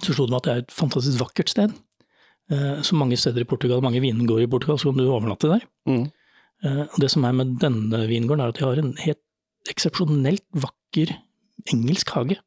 så 0.01 0.13
slo 0.15 0.25
det 0.27 0.33
meg 0.33 0.41
at 0.41 0.45
det 0.47 0.53
er 0.53 0.61
et 0.63 0.71
fantastisk 0.73 1.19
vakkert 1.21 1.51
sted. 1.51 1.73
Så 2.49 2.89
Som 2.89 2.99
mange 2.99 3.17
steder 3.17 3.41
i 3.41 3.47
Portugal, 3.47 3.81
mange 3.81 4.01
vingårder 4.03 4.43
i 4.43 4.49
Portugal, 4.51 4.77
så 4.79 4.91
kan 4.91 4.99
du 4.99 5.07
overnatte 5.07 5.47
der. 5.47 5.63
Mm. 5.87 6.05
Eh, 6.63 6.85
Det 6.99 7.09
som 7.11 7.23
er 7.23 7.31
med 7.31 7.57
denne 7.61 8.07
vingården, 8.07 8.41
er 8.43 8.51
at 8.51 8.59
de 8.59 8.65
har 8.65 8.79
en 8.79 8.95
helt 8.99 9.21
eksepsjonelt 9.69 10.43
vakker 10.55 11.13
engelsk 11.71 12.09
hage. 12.15 12.39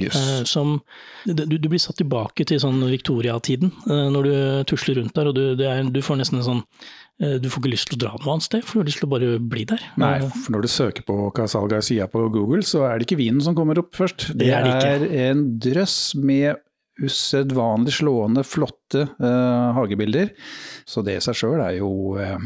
Jøss. 0.00 0.18
Eh, 0.18 0.42
som, 0.48 0.76
du, 1.24 1.44
du 1.46 1.68
blir 1.68 1.82
satt 1.82 1.98
tilbake 2.00 2.46
til 2.48 2.60
sånn 2.62 2.82
Victoria-tiden 2.90 3.70
eh, 3.86 4.04
når 4.10 4.26
du 4.26 4.34
tusler 4.72 4.98
rundt 5.00 5.14
der, 5.16 5.30
og 5.30 5.38
du, 5.38 5.44
det 5.58 5.70
er, 5.70 5.86
du 5.86 6.00
får 6.02 6.18
nesten 6.20 6.40
en 6.40 6.46
sånn 6.48 6.62
eh, 7.22 7.36
Du 7.42 7.46
får 7.46 7.62
ikke 7.62 7.74
lyst 7.76 7.90
til 7.90 8.00
å 8.00 8.02
dra 8.06 8.12
noe 8.18 8.34
annet 8.34 8.48
sted, 8.48 8.66
for 8.66 8.80
du 8.80 8.84
har 8.84 8.90
lyst 8.90 9.02
til 9.02 9.08
å 9.08 9.14
bare 9.14 9.30
bli 9.54 9.64
der. 9.70 9.86
Nei, 10.02 10.16
for 10.34 10.56
når 10.56 10.66
du 10.66 10.72
søker 10.74 11.06
på 11.06 11.18
Casal 11.36 11.70
Garcia 11.70 12.08
på 12.10 12.26
Google, 12.34 12.64
så 12.66 12.86
er 12.88 12.98
det 12.98 13.08
ikke 13.08 13.22
vinen 13.22 13.44
som 13.44 13.56
kommer 13.56 13.80
opp 13.82 13.94
først. 13.96 14.32
Det, 14.34 14.48
Det 14.48 14.54
er 14.58 14.68
det 15.04 15.10
er 15.10 15.32
en 15.32 15.46
drøss 15.62 15.98
med 16.18 16.62
usedvanlig 17.02 17.94
slående, 17.96 18.44
flotte 18.46 19.08
uh, 19.18 19.74
hagebilder. 19.74 20.30
Så 20.86 21.02
det 21.06 21.18
i 21.18 21.24
seg 21.24 21.38
sjøl 21.38 21.62
er 21.64 21.78
jo 21.80 21.90
eh, 22.22 22.38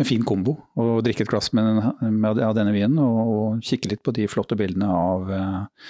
en 0.00 0.08
fin 0.08 0.24
kombo 0.26 0.56
å 0.80 1.00
drikke 1.04 1.24
et 1.24 1.30
glass 1.30 1.52
med, 1.56 1.82
med, 2.00 2.40
av 2.42 2.54
denne 2.56 2.72
vinen 2.74 2.98
og, 3.02 3.20
og, 3.20 3.60
kikke 3.66 3.92
litt 3.92 4.02
på 4.06 4.14
de 4.16 4.26
flotte 4.30 4.56
bildene 4.58 4.88
av, 4.90 5.30
eh, 5.34 5.84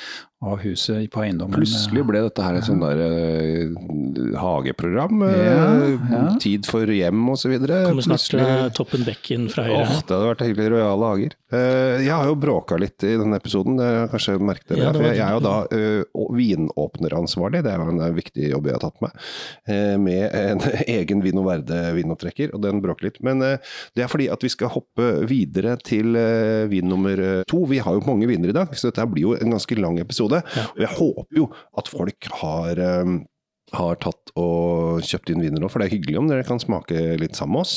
av 0.50 0.60
huset 0.64 1.04
på 1.12 1.22
eiendommen. 1.22 1.54
Plutselig 1.54 2.02
ble 2.08 2.22
dette 2.24 2.44
her 2.44 2.56
et 2.56 2.66
sånn 2.66 2.80
der 2.80 3.00
uh, 3.04 4.38
hageprogram. 4.40 5.20
Ja, 5.28 5.66
ja. 6.08 6.20
Tid 6.40 6.68
for 6.68 6.88
hjem 6.88 7.26
osv. 7.34 7.52
Kommer 7.60 8.04
snart 8.04 8.24
Plutselig... 8.24 8.70
Toppen 8.76 9.04
Bekken 9.04 9.48
fra 9.52 9.66
høyre. 9.68 9.82
Åh, 9.84 9.98
det 10.00 10.16
hadde 10.16 10.30
vært 10.30 10.44
hyggelig. 10.46 10.70
Rojale 10.74 11.10
hager. 11.12 11.36
Uh, 11.52 12.00
jeg 12.00 12.14
har 12.14 12.30
jo 12.30 12.38
bråka 12.40 12.80
litt 12.80 13.04
i 13.04 13.14
denne 13.20 13.40
episoden, 13.40 13.76
det 13.80 13.90
har 13.90 14.10
kanskje 14.12 14.38
merket 14.40 14.72
dere. 14.72 14.86
Ja, 14.86 14.94
det 14.96 15.12
jeg 15.12 15.24
er 15.26 15.36
jo 15.36 15.44
da 15.44 15.54
uh, 15.68 16.24
vinåpneransvarlig, 16.40 17.62
det 17.66 17.74
er 17.74 17.84
jo 17.84 17.92
en 17.92 18.18
viktig 18.18 18.50
jobb 18.54 18.70
jeg 18.70 18.78
har 18.78 18.84
tatt 18.86 19.04
med. 19.04 19.28
med 20.00 20.24
en 20.40 20.64
egen 20.98 21.24
Vino 21.24 21.44
Verde-vinopptrekker, 21.46 22.56
og 22.56 22.64
den 22.64 22.80
bråker 22.84 23.10
litt. 23.10 23.20
Men 23.24 23.44
det 23.96 24.04
er 24.04 24.12
fordi 24.12 24.30
at 24.32 24.42
vi 24.44 24.52
skal 24.52 24.72
hoppe 24.74 25.10
videre 25.30 25.76
til 25.84 26.16
vin 26.70 26.88
nummer 26.90 27.44
to. 27.50 27.64
Vi 27.70 27.80
har 27.82 27.96
jo 27.96 28.06
mange 28.06 28.28
vinnere 28.30 28.54
i 28.54 28.58
dag, 28.60 28.74
så 28.76 28.90
dette 28.90 29.06
blir 29.10 29.28
jo 29.28 29.36
en 29.36 29.56
ganske 29.56 29.78
lang 29.78 30.00
episode 30.02 30.30
Og. 30.30 30.44
Jeg 30.78 30.94
håper 30.96 31.42
jo 31.42 31.50
at 31.78 31.90
folk 31.90 32.30
har 32.40 32.80
um, 33.02 33.20
har 33.76 33.98
tatt 34.02 34.32
og 34.40 35.04
kjøpt 35.06 35.30
inn 35.30 35.44
viner 35.44 35.62
nå, 35.62 35.68
for 35.70 35.78
det 35.78 35.90
er 35.90 35.94
hyggelig 35.94 36.18
om 36.18 36.30
dere 36.30 36.46
kan 36.46 36.58
smake 36.58 37.14
litt 37.20 37.38
sammen 37.38 37.54
med 37.54 37.62
oss. 37.62 37.74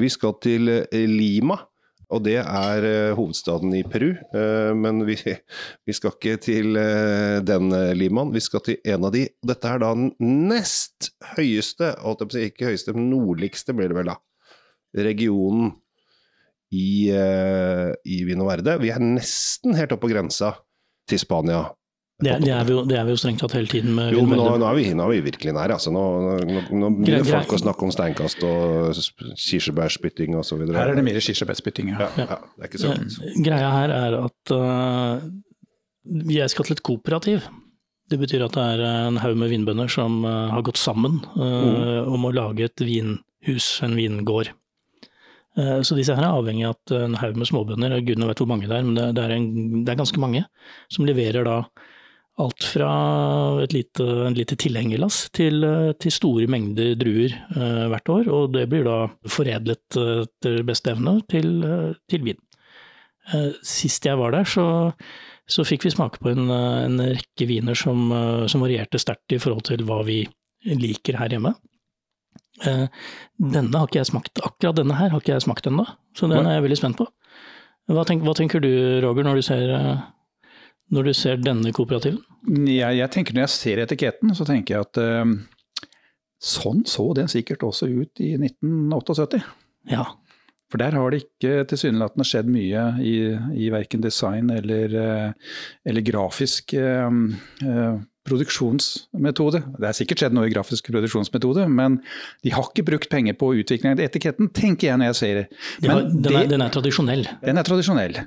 Vi 0.00 0.08
skal 0.12 0.38
til 0.40 0.70
eh, 0.72 1.04
Lima, 1.04 1.58
og 2.08 2.22
det 2.24 2.38
er 2.40 2.86
hovedstaden 3.14 3.74
i 3.76 3.82
Peru. 3.84 4.14
Men 4.74 5.04
vi, 5.06 5.18
vi, 5.20 5.94
skal 5.94 6.16
ikke 6.16 6.40
til 6.42 6.80
den 7.46 7.68
Limaen, 7.94 8.32
vi 8.32 8.42
skal 8.42 8.64
til 8.66 8.80
en 8.88 9.06
av 9.06 9.12
de. 9.14 9.26
Dette 9.46 9.68
er 9.68 9.84
da 9.84 9.92
den 9.94 10.10
nest 10.48 11.12
høyeste, 11.36 11.92
ikke 12.48 12.72
høyeste, 12.72 12.96
men 12.96 13.12
nordligste 13.12 13.76
blir 13.76 13.92
det 13.92 14.00
vel 14.00 14.10
da, 14.10 14.16
regionen 14.96 15.72
i, 16.70 17.10
i 17.10 18.16
Vino 18.26 18.46
Verde. 18.46 18.76
Vi 18.78 18.92
er 18.94 19.02
nesten 19.02 19.74
helt 19.74 19.90
oppe 19.90 20.06
på 20.06 20.12
grensa 20.12 20.52
til 21.10 21.18
Spania. 21.18 21.64
Det, 22.20 22.34
det, 22.44 22.50
er 22.52 22.68
jo, 22.68 22.82
det, 22.84 22.98
er 23.00 23.06
vi 23.08 23.14
jo, 23.14 23.18
strengt 23.20 23.40
tatt 23.40 23.54
hele 23.56 23.70
tiden 23.70 23.94
med 23.96 24.10
Jo, 24.12 24.26
men 24.28 24.36
nå, 24.36 24.48
nå, 24.60 24.66
er 24.68 24.76
vi, 24.76 24.84
nå, 24.92 25.06
er 25.06 25.14
vi, 25.14 25.20
virkelig 25.30 25.54
nær. 25.56 25.72
Altså. 25.72 25.92
Nå, 25.94 26.02
nå 26.44 26.90
begynner 26.98 27.24
folk 27.24 27.54
å 27.56 27.60
snakke 27.62 27.86
om 27.86 27.92
steinkast 27.94 28.44
og 28.44 28.90
kirsebærspytting 29.40 30.36
osv. 30.36 30.66
Her 30.68 30.92
er 30.92 31.00
det 31.00 31.06
mer 31.06 31.16
kirsebærspytting, 31.24 31.94
ja. 31.94 32.10
ja. 32.18 32.26
ja. 32.26 32.38
Det 32.58 32.66
er 32.66 32.68
ikke 32.68 32.82
så 32.82 32.92
godt. 32.92 33.16
Greia 33.46 33.72
her 33.72 33.94
er 33.96 34.18
at 34.18 34.52
uh, 34.52 35.24
jeg 36.36 36.52
skal 36.52 36.68
til 36.68 36.76
et 36.76 36.84
kooperativ. 36.90 37.48
Det 38.10 38.20
betyr 38.20 38.44
at 38.44 38.58
det 38.58 38.68
er 38.74 38.84
en 39.08 39.20
haug 39.22 39.40
med 39.40 39.54
vinbønder 39.54 39.88
som 39.88 40.20
uh, 40.26 40.50
har 40.52 40.66
gått 40.66 40.80
sammen 40.82 41.22
uh, 41.38 41.40
mm. 41.40 42.12
om 42.18 42.28
å 42.28 42.34
lage 42.36 42.68
et 42.68 42.84
vinhus, 42.84 43.72
en 43.86 43.96
vingård. 43.96 44.52
Eh, 45.60 45.78
så 45.86 45.96
disse 45.98 46.16
her 46.16 46.24
er 46.24 46.34
avhengig 46.40 46.66
av 46.68 46.76
at 46.76 46.96
en 46.96 47.16
haug 47.20 47.38
med 47.38 47.48
småbønder, 47.50 48.00
gudene 48.06 48.28
vet 48.30 48.42
hvor 48.42 48.50
mange 48.50 48.68
det 48.70 48.76
er, 48.76 48.86
men 48.86 48.98
det 49.16 49.22
er, 49.22 49.36
en, 49.36 49.48
det 49.84 49.92
er 49.92 50.00
ganske 50.00 50.22
mange, 50.22 50.44
som 50.92 51.08
leverer 51.08 51.46
da 51.48 51.62
alt 52.40 52.64
fra 52.64 52.90
et 53.60 53.74
lite, 53.76 54.04
en 54.24 54.36
lite 54.36 54.56
tilhengerlass 54.56 55.26
til, 55.36 55.60
til, 56.00 56.14
store 56.14 56.46
mengder 56.48 56.94
druer 56.96 57.34
eh, 57.34 57.82
hvert 57.92 58.12
år. 58.14 58.30
Og 58.32 58.54
det 58.54 58.64
blir 58.70 58.86
da 58.86 59.02
foredlet 59.28 59.98
uh, 60.00 60.22
etter 60.24 60.62
beste 60.64 60.94
evne 60.94 61.18
til, 61.28 61.50
til 62.08 62.24
vin. 62.30 62.40
sist 63.66 64.06
jeg 64.08 64.16
var 64.16 64.32
der, 64.32 64.48
så, 64.48 64.64
så 65.44 65.66
fikk 65.68 65.84
vi 65.84 65.92
smake 65.92 66.22
på 66.22 66.32
en, 66.32 66.48
en 66.48 67.02
rekke 67.12 67.46
viner 67.50 67.76
som, 67.76 68.08
som 68.48 68.64
varierte 68.64 68.98
sterkt 68.98 69.36
i 69.36 69.42
forhold 69.42 69.68
til 69.68 69.84
hva 69.84 70.00
vi 70.08 70.22
liker 70.64 71.20
her 71.20 71.36
hjemme. 71.36 71.52
Eh, 72.66 72.86
denne 73.40 73.78
har 73.78 73.88
ikke 73.88 74.00
jeg 74.00 74.10
smakt, 74.10 74.40
akkurat 74.44 74.76
denne 74.76 74.96
her 74.98 75.12
har 75.12 75.22
ikke 75.22 75.34
jeg 75.34 75.46
smakt 75.46 75.68
ennå, 75.70 75.86
så 76.16 76.28
den 76.30 76.44
er 76.44 76.58
jeg 76.58 76.66
veldig 76.66 76.80
spent 76.80 76.98
på. 76.98 77.06
Hva, 77.90 78.04
tenker, 78.06 78.26
hva 78.28 78.34
tenker 78.38 78.62
du 78.62 78.70
Roger, 79.02 79.26
når 79.26 79.40
du 79.40 79.46
ser, 79.46 79.72
eh, 79.74 80.02
når 80.94 81.08
du 81.08 81.12
ser 81.16 81.40
denne 81.40 81.72
kooperativen? 81.74 82.20
Jeg, 82.66 82.96
jeg, 82.96 83.10
tenker 83.12 83.36
Når 83.36 83.44
jeg 83.44 83.54
ser 83.54 83.82
etiketten, 83.82 84.34
så 84.36 84.46
tenker 84.48 84.74
jeg 84.74 84.86
at 84.86 85.00
uh, 85.02 85.34
sånn 86.40 86.86
så 86.88 87.10
den 87.16 87.28
sikkert 87.28 87.66
også 87.66 87.88
ut 87.90 88.22
i 88.24 88.32
1978. 88.38 89.42
Ja. 89.92 90.06
For 90.72 90.80
der 90.80 90.96
har 90.96 91.12
det 91.12 91.24
ikke 91.26 91.66
tilsynelatende 91.68 92.24
skjedd 92.24 92.48
mye 92.48 92.86
i, 93.04 93.14
i 93.60 93.68
verken 93.74 94.00
design 94.00 94.48
eller, 94.54 94.96
eller 95.84 96.06
grafisk 96.06 96.72
uh, 96.80 97.12
produksjonsmetode. 98.30 99.62
Det 99.76 99.90
er 99.90 99.96
sikkert 99.98 100.24
skjedd 100.24 100.36
noe 100.36 100.48
i 100.48 100.54
grafisk 100.54 100.90
produksjonsmetode, 100.92 101.66
men 101.70 102.00
de 102.46 102.54
har 102.54 102.70
ikke 102.70 102.86
brukt 102.88 103.10
penger 103.12 103.36
på 103.40 103.52
utvikling 103.60 103.96
av 103.96 104.04
etiketten, 104.06 104.52
tenker 104.56 104.90
jeg 104.90 105.00
når 105.00 105.12
jeg 105.12 105.20
ser 105.20 105.40
det. 105.42 105.46
Ja, 105.84 106.00
den, 106.00 106.32
er, 106.32 106.50
den, 106.50 106.64
er, 106.64 106.72
tradisjonell? 106.74 107.26
Den 107.44 107.60
er 107.60 107.66
tradisjonell. 107.66 108.22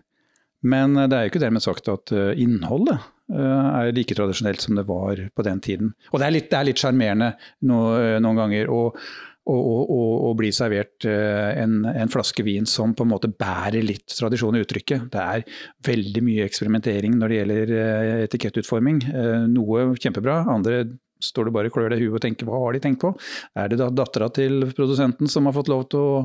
Men 0.64 0.96
det 0.96 1.18
er 1.18 1.26
jo 1.26 1.34
ikke 1.34 1.44
dermed 1.44 1.64
sagt 1.64 1.90
at 1.92 2.14
eh, 2.16 2.32
innholdet 2.40 2.96
eh, 2.96 3.68
er 3.84 3.92
like 3.96 4.16
tradisjonelt 4.16 4.64
som 4.64 4.78
det 4.80 4.86
var 4.88 5.20
på 5.36 5.46
den 5.48 5.60
tiden. 5.64 5.92
Og 6.14 6.22
det 6.22 6.30
er 6.30 6.68
litt 6.70 6.80
sjarmerende 6.80 7.34
eh, 7.36 8.18
noen 8.24 8.40
ganger. 8.40 8.72
og 8.72 9.00
og, 9.44 9.92
og, 9.92 10.12
og, 10.30 10.34
bli 10.40 10.52
servert 10.56 11.08
eh, 11.10 11.52
en, 11.60 11.82
en, 11.90 12.12
flaske 12.12 12.46
vin 12.48 12.68
som 12.70 12.96
på 12.96 13.04
en 13.04 13.12
måte 13.12 13.32
bærer 13.32 13.84
litt 13.84 14.16
tradisjon 14.16 14.56
i 14.56 14.64
uttrykket. 14.64 15.10
Det 15.12 15.24
er 15.24 15.48
veldig 15.84 16.24
mye 16.24 16.48
eksperimentering 16.48 17.18
når 17.20 17.32
det 17.32 17.40
gjelder 17.42 17.78
eh, 17.80 18.12
etikettutforming. 18.30 19.02
Eh, 19.12 19.40
noe 19.52 19.90
kjempebra, 20.00 20.46
andre 20.54 20.86
står 21.24 21.48
det 21.48 21.54
bare 21.56 21.70
og 21.70 21.76
klør 21.76 21.94
deg 21.94 22.02
i 22.02 22.08
huet 22.10 22.18
og 22.18 22.24
tenker 22.24 22.48
hva 22.50 22.58
har 22.60 22.76
de 22.76 22.82
tenkt 22.84 23.00
på? 23.00 23.14
Er 23.56 23.70
det 23.72 23.78
da 23.80 23.86
dattera 23.96 24.28
til 24.36 24.66
produsenten 24.76 25.30
som 25.32 25.46
har 25.48 25.56
fått 25.56 25.70
lov 25.72 25.86
til 25.92 26.02
å 26.04 26.16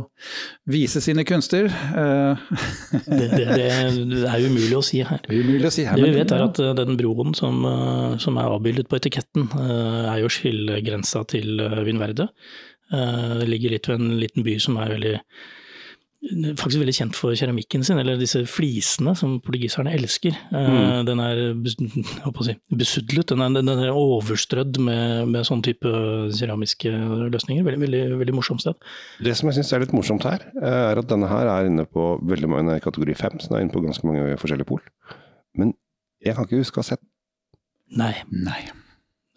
vise 0.70 0.98
sine 1.02 1.22
kunster? 1.26 1.68
det, 1.70 3.28
det, 3.30 3.44
det, 3.46 3.68
er 4.26 4.42
umulig 4.42 4.75
å 4.75 4.82
si 4.82 5.04
her. 5.06 5.22
Det, 5.22 5.38
å 5.38 5.70
si 5.70 5.87
her, 5.87 6.02
det 6.02 6.08
vi 6.08 6.16
vet 6.18 6.34
er 6.34 6.42
at 6.48 6.58
den 6.80 6.98
broen 6.98 7.30
som, 7.38 7.62
som 8.18 8.42
er 8.42 8.50
avbildet 8.56 8.90
på 8.90 8.98
etiketten, 8.98 9.46
er 9.54 10.18
jo 10.25 10.32
skillegrensa 10.34 11.22
til 11.30 11.62
Vinverde. 11.87 12.26
Eh, 12.92 13.33
det 13.40 13.49
ligger 13.49 13.75
litt 13.75 13.88
ved 13.90 14.00
en 14.00 14.18
liten 14.21 14.47
by 14.47 14.59
som 14.62 14.78
er 14.80 14.95
veldig 14.97 15.16
faktisk 16.59 16.80
veldig 16.80 16.95
kjent 16.97 17.14
for 17.14 17.35
keramikken 17.38 17.85
sin, 17.87 17.99
eller 18.00 18.18
disse 18.18 18.40
flisene 18.50 19.12
som 19.16 19.37
portugiserne 19.45 19.92
elsker. 19.95 20.35
Eh, 20.50 20.71
mm. 20.75 21.07
Den 21.07 21.23
er 21.23 21.42
si, 22.47 22.57
besudlet, 22.75 23.30
den 23.30 23.45
er, 23.45 23.54
den 23.61 23.85
er 23.85 23.95
overstrødd 23.95 24.80
med, 24.83 25.28
med 25.30 25.47
sånn 25.47 25.62
type 25.62 25.92
keramiske 26.35 26.90
løsninger. 27.30 27.62
Veldig, 27.66 27.83
veldig, 27.85 28.02
veldig 28.25 28.35
morsomt 28.35 28.64
sted. 28.64 28.88
Det 29.23 29.37
som 29.38 29.50
jeg 29.50 29.61
syns 29.61 29.73
er 29.76 29.85
litt 29.85 29.95
morsomt 29.95 30.26
her, 30.26 30.49
eh, 30.59 30.80
er 30.90 31.02
at 31.02 31.11
denne 31.11 31.30
her 31.30 31.52
er 31.54 31.71
inne 31.71 31.87
på 31.87 32.11
veldig 32.26 32.50
mange 32.50 32.80
kategori 32.83 33.14
fem, 33.18 33.38
så 33.38 33.52
den 33.52 33.61
er 33.61 33.68
inne 33.68 33.76
på 33.76 33.85
ganske 33.87 34.11
mange 34.11 34.35
forskjellige 34.42 34.73
pol. 34.73 34.83
Men 35.59 35.76
jeg 36.25 36.35
kan 36.35 36.49
ikke 36.49 36.64
huske 36.64 36.80
å 36.80 36.85
ha 36.87 36.95
sett 36.95 37.04
Nei. 37.88 38.12
Nei. 38.28 38.66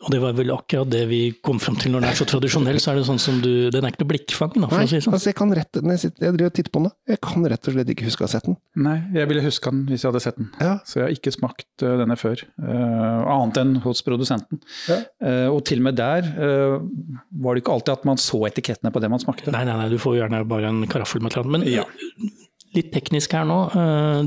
Og 0.02 0.10
det 0.14 0.20
var 0.22 0.34
vel 0.38 0.50
akkurat 0.54 0.90
det 0.90 1.04
vi 1.12 1.20
kom 1.46 1.60
fram 1.62 1.78
til 1.80 1.94
når 1.94 2.04
den 2.04 2.10
er 2.10 2.18
så 2.18 2.26
tradisjonell, 2.30 2.80
så 2.82 2.92
er 2.92 3.00
det 3.00 3.06
sånn 3.08 3.22
som 3.22 3.38
du 3.44 3.70
Den 3.74 3.86
er 3.86 3.94
ikke 3.94 4.02
noe 4.04 4.12
blikkfang, 4.12 4.54
da, 4.56 4.70
for 4.70 4.82
Nei, 4.82 4.88
å 4.88 4.90
si 4.90 4.98
det 4.98 5.04
sånn. 5.06 5.16
Altså 5.18 5.30
jeg 5.30 5.38
kan 5.38 5.54
rett, 5.58 5.80
når 5.80 5.96
jeg, 5.96 6.02
sitter, 6.06 6.26
jeg 6.26 6.36
driver 6.38 6.52
og 6.52 6.56
titter 6.58 6.74
på 6.74 6.82
den, 6.82 6.94
jeg 7.12 7.22
kan 7.28 7.48
rett 7.54 7.70
og 7.70 7.76
slett 7.76 7.94
ikke 7.94 8.08
huske 8.08 8.24
å 8.24 8.28
ha 8.28 8.32
sett 8.34 8.50
den. 8.50 8.58
Nei, 8.88 8.98
jeg 9.18 9.32
ville 9.32 9.46
huske 9.46 9.74
den 9.74 9.84
hvis 9.92 10.06
jeg 10.06 10.12
hadde 10.12 10.24
sett 10.26 10.40
den. 10.42 10.52
Ja. 10.58 10.74
Så 10.90 11.00
jeg 11.00 11.06
har 11.06 11.16
ikke 11.16 11.36
smakt 11.36 11.86
uh, 11.86 11.94
denne 12.02 12.18
før. 12.20 12.44
Uh, 12.58 13.32
annet 13.36 13.62
enn 13.62 13.74
hos 13.86 14.04
produsenten. 14.08 14.62
Ja. 14.90 15.02
Uh, 15.22 15.48
og 15.54 15.64
til 15.70 15.84
og 15.84 15.90
med 15.90 16.00
der 16.02 16.30
var 16.32 17.56
det 17.56 17.62
ikke 17.62 17.74
alltid 17.76 17.94
at 17.94 18.06
man 18.08 18.20
så 18.22 18.40
etikettene 18.48 18.92
på 18.94 19.02
det 19.04 19.10
man 19.12 19.22
smakte. 19.22 19.54
Nei, 19.54 19.66
nei, 19.68 19.78
nei, 19.78 19.90
du 19.92 20.00
får 20.02 20.18
gjerne 20.18 20.42
bare 20.50 20.72
en 20.72 20.86
karaffel 20.90 21.22
med 21.22 21.32
et 21.32 21.38
eller 21.38 21.50
annet. 21.50 21.68
Men 21.68 21.70
ja. 21.70 22.32
litt 22.78 22.94
teknisk 22.96 23.36
her 23.38 23.46
nå. 23.50 23.60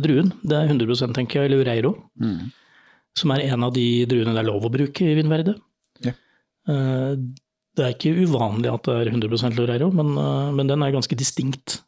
druen, 0.05 0.35
det 0.45 0.59
er 0.59 0.71
100 0.71 1.17
tenker 1.17 1.43
jeg, 1.43 1.51
eller 1.51 1.65
Ureiro. 1.65 1.97
Mm. 2.21 2.53
Som 3.19 3.33
er 3.35 3.47
en 3.47 3.65
av 3.67 3.73
de 3.75 3.87
druene 4.11 4.35
det 4.35 4.43
er 4.43 4.49
lov 4.49 4.67
å 4.67 4.73
bruke 4.75 5.07
i 5.07 5.15
Vindverde. 5.19 5.57
Ja. 6.05 6.15
Eh, 6.69 7.15
det 7.75 7.85
er 7.85 7.95
ikke 7.97 8.15
uvanlig 8.25 8.71
at 8.71 8.87
det 8.87 8.95
er 9.01 9.11
100% 9.13 9.59
Lorero, 9.59 9.91
men, 9.95 10.15
eh, 10.19 10.53
men, 10.55 10.71
den 10.71 10.83
er 10.83 10.95
ganske 10.95 11.19
distinkt. 11.19 11.81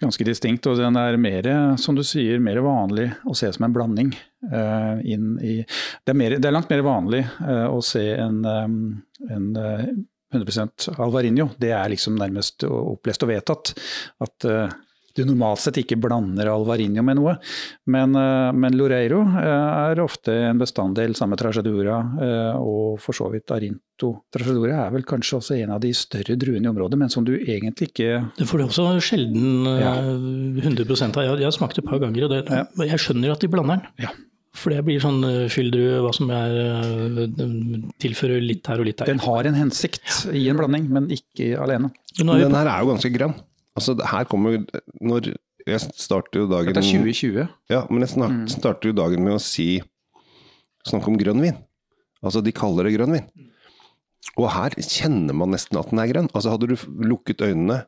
Ganske 0.00 0.26
distinkt, 0.28 0.66
og 0.68 0.76
den 0.80 0.96
er 1.00 1.16
mer, 1.16 1.46
som 1.80 1.96
du 1.96 2.02
sier, 2.04 2.40
mer 2.40 2.60
vanlig 2.64 3.08
å 3.24 3.36
se 3.36 3.48
som 3.52 3.64
en 3.64 3.72
blanding. 3.72 4.10
Inn 4.44 5.38
i, 5.40 5.54
det, 5.64 6.12
er 6.12 6.18
mer, 6.20 6.34
det, 6.36 6.44
er 6.44 6.52
langt 6.52 6.68
mer 6.68 6.82
vanlig 6.84 7.22
å 7.40 7.78
se 7.80 8.02
en, 8.12 8.42
en 8.44 9.46
uh, 9.56 9.86
100% 10.36 10.90
Alvarinho. 11.00 11.48
Det 11.56 11.72
er 11.72 11.88
liksom 11.94 12.20
nærmest 12.20 12.66
opplest 12.68 13.24
og 13.24 13.32
vedtatt. 13.32 13.72
At 14.20 14.48
du 15.16 15.24
normalt 15.24 15.62
sett 15.62 15.78
ikke 15.80 15.98
blander 16.00 16.50
alvarinio 16.52 17.04
med 17.06 17.18
noe. 17.18 17.36
Men, 17.92 18.14
eh, 18.18 18.50
men 18.56 18.76
Loreiro 18.76 19.22
eh, 19.40 19.90
er 19.90 20.02
ofte 20.02 20.34
en 20.50 20.60
bestanddel, 20.60 21.16
samme 21.18 21.38
tragedura, 21.40 21.98
eh, 22.26 22.60
og 22.60 23.00
for 23.02 23.16
så 23.16 23.30
vidt 23.32 23.52
Arinto. 23.54 24.12
Tragedura 24.34 24.84
er 24.84 24.94
vel 24.94 25.06
kanskje 25.08 25.40
også 25.40 25.56
en 25.60 25.74
av 25.76 25.82
de 25.84 25.92
større 25.96 26.36
druene 26.38 26.68
i 26.68 26.72
området, 26.72 27.00
men 27.00 27.12
som 27.12 27.24
du 27.26 27.34
egentlig 27.38 27.90
ikke 27.90 28.20
Det 28.36 28.48
får 28.48 28.60
du 28.60 28.66
også 28.68 28.86
sjelden 29.00 29.66
ja. 29.80 29.96
100 30.04 30.84
av. 30.84 31.22
Jeg, 31.24 31.40
jeg 31.40 31.48
har 31.48 31.56
smakt 31.56 31.78
det 31.78 31.84
et 31.84 31.90
par 31.90 32.02
ganger, 32.02 32.28
og 32.28 32.34
det, 32.34 32.44
ja. 32.50 32.64
jeg 32.92 33.02
skjønner 33.02 33.36
at 33.36 33.44
de 33.44 33.52
blander 33.52 33.80
den. 33.80 34.06
Ja. 34.06 34.14
For 34.56 34.72
det 34.72 34.86
blir 34.86 35.02
sånn 35.02 35.20
skylddrue, 35.52 35.98
hva 36.00 36.14
som 36.16 36.30
er 36.32 36.54
tilfører 38.00 38.40
litt 38.40 38.64
her 38.70 38.80
og 38.80 38.88
litt 38.88 39.02
der. 39.02 39.10
Den 39.10 39.20
har 39.20 39.48
en 39.50 39.58
hensikt 39.58 40.30
i 40.32 40.46
en 40.48 40.56
blanding, 40.56 40.86
men 40.96 41.10
ikke 41.12 41.50
alene. 41.60 41.90
Den 42.16 42.32
her 42.32 42.70
er 42.70 42.80
jo 42.80 42.94
ganske 42.94 43.10
grønn. 43.12 43.36
Altså, 43.76 43.94
her 44.10 44.24
kommer 44.30 44.62
Når 45.00 45.32
Jeg 45.66 45.80
starter 45.98 46.40
jo 46.44 46.46
dagen 46.48 46.72
Dette 46.72 46.80
er 46.84 47.04
2020. 47.04 47.48
Ja, 47.72 47.82
men 47.90 48.00
jeg 48.04 48.12
snart, 48.14 48.32
Mm. 48.36 48.46
starter 48.48 48.88
jo 48.92 48.96
dagen 48.96 49.24
med 49.24 49.34
å 49.36 49.40
si 49.42 49.82
Snakke 50.86 51.08
om 51.10 51.18
grønn 51.18 51.40
vin. 51.42 51.56
Altså, 52.22 52.42
de 52.46 52.52
kaller 52.54 52.86
det 52.86 52.94
grønn 52.94 53.12
vin. 53.16 53.26
Og 54.38 54.48
her 54.54 54.70
kjenner 54.78 55.34
man 55.34 55.50
nesten 55.50 55.78
at 55.80 55.90
den 55.90 55.98
er 55.98 56.06
grønn. 56.12 56.28
Altså, 56.32 56.52
hadde 56.54 56.68
du 56.70 56.76
lukket 57.02 57.42
øynene 57.42 57.80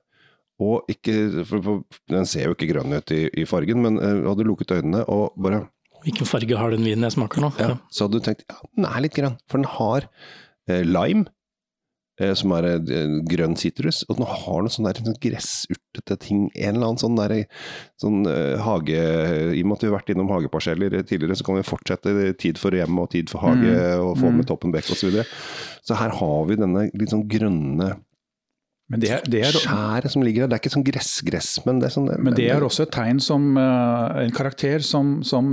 og 0.59 0.83
ikke 0.90 1.45
for, 1.47 1.62
for, 1.62 1.85
Den 2.11 2.26
ser 2.26 2.49
jo 2.49 2.54
ikke 2.57 2.66
grønn 2.73 2.90
ut 2.97 3.12
i, 3.14 3.28
i 3.30 3.45
fargen, 3.47 3.78
men 3.85 3.99
uh, 4.02 4.26
hadde 4.26 4.42
du 4.42 4.49
lukket 4.50 4.75
øynene 4.80 5.04
og 5.07 5.33
bare 5.38 5.68
Hvilken 6.02 6.26
farge 6.30 6.57
har 6.59 6.71
den 6.75 6.83
vinen 6.87 7.07
jeg 7.07 7.14
smaker 7.14 7.42
nå? 7.42 7.52
ja, 7.59 7.76
Så 7.90 8.07
hadde 8.07 8.18
du 8.18 8.26
tenkt 8.26 8.45
ja, 8.50 8.59
den 8.76 8.87
er 8.87 9.00
litt 9.02 9.14
grønn, 9.18 9.38
for 9.50 9.59
den 9.62 9.71
har 9.71 10.09
eh, 10.68 10.83
lime, 10.87 11.26
som 12.38 12.52
er 12.56 12.66
eh, 12.75 13.18
grønn 13.30 13.56
sitrus, 13.58 14.02
og 14.08 14.18
den 14.18 14.26
har 14.28 14.64
noe 14.64 14.72
sånn 14.72 14.88
der 14.88 14.98
gressurtete 15.22 16.18
ting, 16.22 16.48
en 16.54 16.76
eller 16.76 16.90
annen 16.90 17.02
sånn 17.02 17.18
der 17.18 17.37
sånn 18.00 18.26
eh, 18.30 18.56
hage 18.64 18.98
I 19.54 19.62
og 19.62 19.70
med 19.70 19.76
at 19.76 19.84
vi 19.84 19.90
har 19.90 19.96
vært 19.98 20.12
innom 20.14 20.32
hageparseller 20.32 20.98
tidligere, 21.02 21.38
så 21.38 21.46
kan 21.46 21.60
vi 21.60 21.66
fortsette 21.68 22.34
tid 22.42 22.60
for 22.60 22.75
hjem 22.75 22.98
og 23.02 23.12
tid 23.14 23.30
for 23.32 23.46
hage, 23.46 23.76
og 24.02 24.18
få 24.20 24.32
med 24.34 24.48
toppen 24.50 24.75
bekk 24.75 24.90
osv. 24.90 24.98
Så, 24.98 25.10
videre. 25.12 25.26
så 25.87 25.96
her 26.00 26.12
har 26.18 26.40
vi 26.48 26.58
denne 26.58 26.88
litt 26.90 27.14
sånn 27.14 27.28
grønne 27.30 27.92
Men 28.88 29.02
det 29.02 29.18
det 29.28 29.42
er, 29.45 29.52
skjæret 29.52 30.12
som 30.14 30.23
ligger 30.25 30.47
der, 30.47 30.49
Det 30.49 30.57
er 30.57 30.62
ikke 30.62 30.73
sånn 30.73 30.87
gress-gress, 30.87 31.49
men 31.66 31.80
det 31.80 31.88
er 31.90 31.92
sånn 31.92 32.07
men 32.25 32.37
det 32.37 32.47
er 32.49 32.64
også 32.64 32.87
et 32.87 32.92
tegn 32.95 33.18
som 33.21 33.50
eh, 33.61 34.21
en 34.25 34.33
karakter 34.33 34.80
som, 34.85 35.18
som 35.26 35.50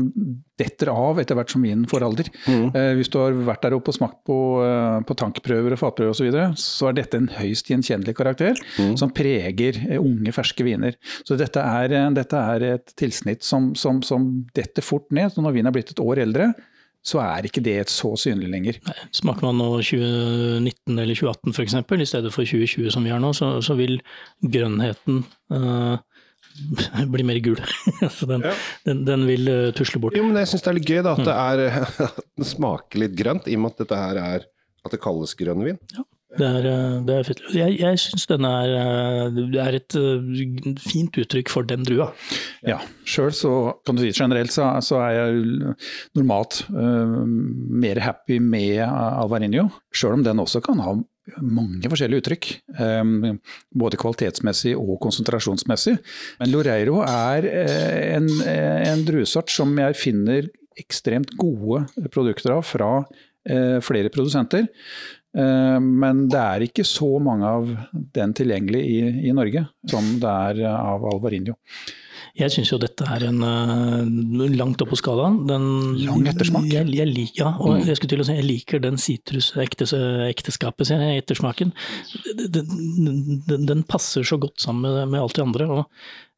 detter 0.55 0.87
av 0.93 1.19
etter 1.19 1.35
hvert 1.35 1.51
som 1.51 1.65
vinen 1.65 1.83
får 1.91 2.05
alder. 2.07 2.29
Mm. 2.47 2.69
Eh, 2.71 2.91
hvis 2.95 3.09
du 3.11 3.17
har 3.19 3.35
vært 3.47 3.65
der 3.65 3.75
oppe 3.75 3.91
og 3.91 3.97
smakt 3.97 4.21
på, 4.27 4.37
eh, 4.63 4.99
på 5.07 5.17
tankprøver 5.19 5.75
og 5.75 5.81
fatprøver 5.81 6.13
osv., 6.13 6.21
så, 6.21 6.27
videre, 6.29 6.45
så 6.55 6.87
er 6.89 6.95
dette 7.01 7.19
en 7.19 7.27
høyst 7.35 7.71
gjenkjennelig 7.73 8.15
karakter 8.15 8.55
Mm. 8.79 8.95
som 8.97 9.11
preger 9.11 9.77
unge, 9.99 10.31
ferske 10.35 10.63
viner. 10.63 10.95
Så 11.27 11.37
dette 11.39 11.59
er, 11.59 11.91
dette 12.15 12.39
er 12.55 12.63
et 12.75 12.93
tilsnitt 12.95 13.43
som, 13.43 13.73
som, 13.75 14.01
som 14.01 14.45
detter 14.55 14.83
fort 14.83 15.11
ned. 15.11 15.31
Så 15.33 15.43
når 15.43 15.55
vinen 15.57 15.67
er 15.67 15.75
blitt 15.75 15.91
et 15.91 16.01
år 16.03 16.23
eldre, 16.23 16.53
så 17.05 17.19
er 17.21 17.45
ikke 17.45 17.61
det 17.61 17.77
så 17.93 18.11
synlig 18.17 18.49
lenger. 18.49 18.79
Nei, 18.87 18.95
Smaker 19.13 19.45
man 19.45 19.59
nå 19.61 19.67
2019 19.85 20.97
eller 20.97 21.19
2018 21.19 21.53
f.eks., 21.53 21.75
i 22.01 22.09
stedet 22.09 22.33
for 22.33 22.47
2020 22.49 22.89
som 22.95 23.05
vi 23.05 23.13
har 23.13 23.21
nå, 23.21 23.29
så, 23.37 23.51
så 23.65 23.75
vil 23.77 23.99
grønnheten 24.41 25.21
uh, 25.53 25.99
bli 27.13 27.27
mer 27.27 27.41
gul. 27.45 27.61
så 28.17 28.29
den, 28.29 28.47
Ja. 28.47 28.55
den, 28.89 29.05
den 29.05 29.27
vil 29.29 29.45
uh, 29.51 29.69
tusle 29.77 30.01
bort. 30.01 30.17
Jo, 30.17 30.25
men 30.25 30.41
jeg 30.41 30.49
syns 30.53 30.65
det 30.65 30.73
er 30.73 30.79
litt 30.79 30.89
gøy 30.89 31.03
da, 31.05 31.13
at 31.13 31.29
det, 31.29 31.37
er, 31.37 31.79
at 32.09 32.19
det 32.41 32.49
smaker 32.55 33.05
litt 33.05 33.15
grønt, 33.21 33.49
i 33.51 33.57
og 33.59 33.65
med 33.67 33.75
at 33.75 33.85
dette 33.85 34.01
her 34.01 34.21
er 34.23 34.49
at 34.85 34.93
det 34.93 35.01
kalles 35.01 35.37
grønn 35.37 35.63
vin. 35.65 35.79
Det 36.35 36.43
er, 36.45 36.65
eh, 36.67 36.95
det 37.07 37.15
er 37.15 37.27
fint. 37.27 37.41
Jeg, 37.55 37.77
jeg 37.79 37.99
syns 38.01 38.27
denne 38.27 38.51
er, 38.65 38.73
eh, 38.75 39.39
er 39.63 39.77
et 39.77 39.95
eh, 39.95 40.75
fint 40.83 41.19
uttrykk 41.21 41.51
for 41.51 41.67
den 41.67 41.85
drua. 41.87 42.09
Ja, 42.67 42.81
Sjøl 43.07 43.31
så 43.35 43.53
kan 43.87 43.95
du 43.95 44.03
si 44.03 44.11
generelt 44.15 44.51
så, 44.51 44.67
så 44.83 44.99
er 45.05 45.15
jeg 45.15 45.75
normalt 46.17 46.63
uh, 46.73 47.23
mer 47.25 48.01
happy 48.03 48.39
med 48.43 48.81
Alvarinho. 48.83 49.69
Sjøl 49.95 50.17
om 50.17 50.25
den 50.25 50.41
også 50.43 50.63
kan 50.65 50.81
ha 50.83 50.95
mange 51.41 51.89
forskjellige 51.89 52.23
uttrykk. 52.23 52.49
Um, 52.79 53.39
både 53.77 53.99
kvalitetsmessig 54.01 54.75
og 54.77 54.97
konsentrasjonsmessig. 55.05 55.95
Men 56.41 56.51
Loreiro 56.51 56.99
er 57.05 57.47
uh, 57.47 58.01
en, 58.17 58.31
en 58.49 59.05
druesort 59.07 59.53
som 59.53 59.71
jeg 59.79 60.01
finner 60.01 60.49
ekstremt 60.81 61.31
gode 61.39 61.85
produkter 62.11 62.57
av 62.57 62.65
fra 62.67 62.91
flere 63.85 64.09
produsenter. 64.09 64.63
Eh, 65.35 65.79
Men 65.83 66.27
det 66.31 66.39
er 66.39 66.65
ikke 66.69 66.85
så 66.87 67.09
mange 67.19 67.45
av 67.45 67.69
den 68.15 68.33
tilgjengelig 68.37 68.81
i, 68.87 68.97
i 69.29 69.35
Norge 69.35 69.67
som 69.91 70.15
det 70.21 70.31
er 70.31 70.63
av 70.71 71.03
Alvarinho. 71.11 71.57
Jeg 72.35 72.51
syns 72.51 72.67
jo 72.73 72.77
dette 72.81 73.05
er 73.07 73.23
en 73.29 73.37
uh, 73.47 74.47
langt 74.59 74.81
opp 74.83 74.89
på 74.91 74.97
skalaen. 74.99 75.37
Den, 75.47 75.67
Lang 76.03 76.25
ettersmak. 76.27 76.65
Jeg, 76.67 76.89
jeg, 76.91 77.07
lik- 77.07 77.37
ja, 77.39 77.53
og 77.63 77.77
Mm. 77.77 77.85
jeg 77.87 77.95
skulle 77.95 78.11
til 78.11 78.23
å 78.23 78.25
si 78.27 78.35
jeg 78.35 78.43
liker 78.43 78.81
den 78.83 78.97
sitrusekteskapet, 78.99 80.87
sier 80.89 80.99
jeg, 80.99 81.23
ettersmaken. 81.23 81.71
Den, 82.51 82.67
den, 83.47 83.65
den 83.69 83.83
passer 83.87 84.23
så 84.27 84.35
godt 84.41 84.59
sammen 84.59 84.83
med, 84.83 85.07
med 85.13 85.21
alt 85.21 85.35
det 85.39 85.45
andre. 85.45 85.65
og 85.77 85.79
eh, 85.85 85.85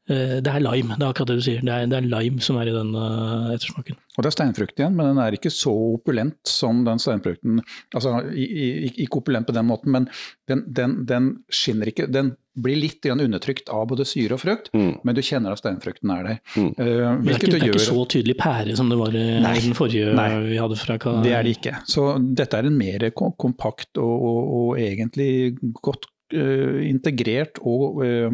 det 0.08 0.48
er 0.48 0.62
lime, 0.64 0.96
det 0.96 1.04
er 1.04 1.10
akkurat 1.12 1.28
det 1.28 1.36
du 1.38 1.44
sier. 1.44 1.60
Det 1.60 1.68
er, 1.74 1.86
det 1.90 1.96
er 1.98 2.06
lime 2.08 2.40
som 2.40 2.56
er 2.56 2.70
i 2.70 2.72
den 2.74 2.94
eh, 2.96 3.54
ettersmaken. 3.54 3.98
Og 4.18 4.24
det 4.24 4.30
er 4.30 4.34
steinfrukt 4.34 4.80
igjen, 4.80 4.94
men 4.98 5.06
den 5.12 5.18
er 5.22 5.36
ikke 5.36 5.50
så 5.52 5.70
opulent 5.94 6.38
som 6.48 6.80
den 6.86 6.98
steinfrukten. 6.98 7.60
Altså 7.94 8.14
i- 8.34 8.48
i- 8.64 8.92
ikke 9.04 9.20
opulent 9.20 9.46
på 9.46 9.54
den 9.54 9.66
måten, 9.68 9.92
men 9.94 10.08
den, 10.48 10.64
den, 10.74 11.04
den 11.06 11.28
skinner 11.52 11.86
ikke 11.92 12.08
Den 12.10 12.32
blir 12.58 12.74
litt 12.80 12.98
grann 13.04 13.20
undertrykt 13.22 13.68
av 13.70 13.84
både 13.92 14.02
syre 14.08 14.34
og 14.34 14.40
frukt, 14.42 14.72
Mm. 14.74 14.96
men 15.04 15.14
du 15.14 15.20
kjenner 15.22 15.52
at 15.54 15.60
steinfrukten 15.62 16.10
er 16.10 16.22
der. 16.26 16.40
Mm. 16.56 16.72
Uh, 16.74 16.74
Det 16.74 16.88
er, 16.88 17.38
ikke, 17.38 17.52
det 17.52 17.62
er 17.62 17.68
ikke 17.68 17.84
så 17.86 18.02
tydelig 18.10 18.36
pære 18.40 18.74
som 18.76 18.88
det 18.90 18.98
var 18.98 19.14
i 19.14 19.26
Nei. 19.44 19.54
den 19.60 19.74
forrige 19.78 20.14
Nei. 20.18 20.28
vi 20.48 20.56
hadde 20.58 20.76
fra 20.80 20.96
Ka- 20.98 21.22
Det 21.22 21.32
er 21.36 21.42
det 21.46 21.56
ikke. 21.60 21.76
Så 21.86 22.08
dette 22.34 22.58
er 22.58 22.66
en 22.66 22.76
mer 22.78 23.10
kompakt 23.14 23.96
og, 24.02 24.22
og, 24.32 24.52
og 24.58 24.78
egentlig 24.82 25.54
godt 25.84 26.08
uh, 26.34 26.82
integrert 26.88 27.60
og, 27.62 28.02
eh, 28.04 28.30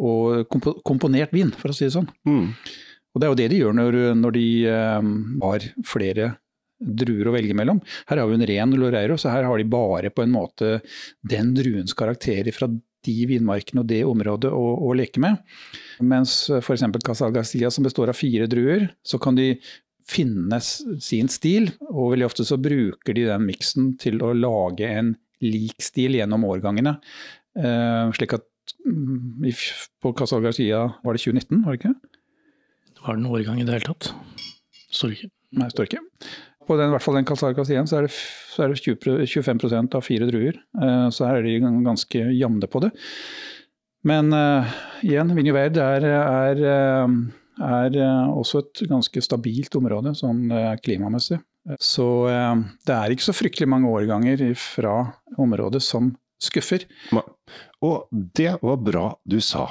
og 0.00 0.46
komp 0.52 0.70
komponert 0.86 1.34
vin, 1.36 1.52
for 1.56 1.72
å 1.72 1.76
si 1.76 1.86
det 1.86 1.94
sånn. 1.96 2.08
Mm. 2.28 2.46
Og 3.10 3.20
det 3.20 3.26
er 3.26 3.32
jo 3.32 3.40
det 3.40 3.48
de 3.50 3.58
gjør 3.60 3.74
når, 3.76 3.98
når 4.20 4.36
de 4.36 4.46
um, 4.70 5.10
har 5.42 5.66
flere 5.86 6.34
druer 6.80 7.28
å 7.28 7.34
velge 7.34 7.56
mellom. 7.56 7.80
Her 8.08 8.22
har 8.22 8.30
vi 8.30 8.38
en 8.38 8.46
ren 8.48 8.76
Loreiro, 8.78 9.18
så 9.20 9.32
her 9.34 9.44
har 9.48 9.60
de 9.60 9.66
bare 9.68 10.12
på 10.14 10.24
en 10.24 10.32
måte 10.32 10.78
den 11.28 11.52
druens 11.56 11.92
karakterer 11.96 12.54
fra 12.56 12.70
de 12.70 13.16
vinmarkene 13.28 13.82
og 13.82 13.88
det 13.90 14.00
området 14.08 14.52
å, 14.52 14.64
å 14.88 14.94
leke 14.96 15.20
med. 15.22 15.40
Mens 16.04 16.42
f.eks. 16.60 16.86
Casal 17.04 17.34
Garcia, 17.36 17.70
som 17.72 17.86
består 17.86 18.12
av 18.12 18.18
fire 18.18 18.48
druer, 18.50 18.88
så 19.04 19.20
kan 19.20 19.36
de 19.36 19.54
finne 20.10 20.58
sin 20.64 21.28
stil, 21.30 21.70
og 21.90 22.14
veldig 22.14 22.26
ofte 22.26 22.46
så 22.46 22.58
bruker 22.60 23.16
de 23.16 23.28
den 23.28 23.46
miksen 23.46 23.94
til 24.00 24.20
å 24.24 24.32
lage 24.34 24.88
en 24.88 25.14
lik 25.44 25.80
stil 25.84 26.16
gjennom 26.18 26.44
årgangene. 26.48 26.96
Uh, 27.56 28.10
slik 28.16 28.36
at 28.36 28.49
på 30.00 30.12
Casal 30.16 30.44
Garcia 30.44 30.84
var 31.04 31.16
det 31.16 31.24
2019, 31.24 31.64
var 31.64 31.76
det 31.76 31.80
ikke? 31.80 31.94
Det 32.90 33.06
Var 33.06 33.16
det 33.16 33.20
en 33.22 33.32
årgang 33.32 33.60
i 33.60 33.66
det 33.66 33.76
hele 33.78 33.90
tatt? 33.92 34.12
Står 34.90 35.14
ikke. 35.16 35.30
Nei, 35.58 35.68
står 35.72 35.88
ikke. 35.88 36.02
På 36.68 36.76
den, 36.78 36.90
i 36.90 36.94
hvert 36.94 37.02
fall 37.02 37.16
den 37.18 37.26
Calzar 37.26 37.54
Casien 37.56 37.88
så 37.90 37.98
er 37.98 38.06
det, 38.06 38.14
så 38.14 38.64
er 38.64 38.70
det 38.70 38.82
20, 38.84 39.24
25% 39.26 39.96
av 39.98 40.04
fire 40.06 40.28
druer. 40.28 40.58
Eh, 40.78 41.06
så 41.10 41.26
her 41.26 41.40
er 41.40 41.48
de 41.48 41.56
ganske 41.86 42.24
jevne 42.36 42.70
på 42.70 42.82
det. 42.84 42.92
Men 44.06 44.32
uh, 44.32 44.68
igjen, 45.04 45.32
Vinje 45.36 45.52
Verd 45.52 45.76
er, 45.76 46.06
er, 46.08 46.60
eh, 46.64 47.16
er 47.66 47.98
også 48.32 48.62
et 48.62 48.84
ganske 48.88 49.20
stabilt 49.20 49.74
område 49.76 50.14
sånn 50.16 50.46
klimamessig. 50.80 51.36
Så 51.76 52.06
det 52.24 52.94
er 52.94 53.12
ikke 53.12 53.26
så 53.26 53.34
fryktelig 53.36 53.68
mange 53.68 53.90
årganger 53.92 54.40
fra 54.56 54.94
området 55.36 55.82
som 55.84 56.14
skuffer. 56.42 56.88
Og 57.84 58.10
det 58.10 58.56
var 58.62 58.82
bra 58.82 59.06
du 59.28 59.40
sa. 59.44 59.68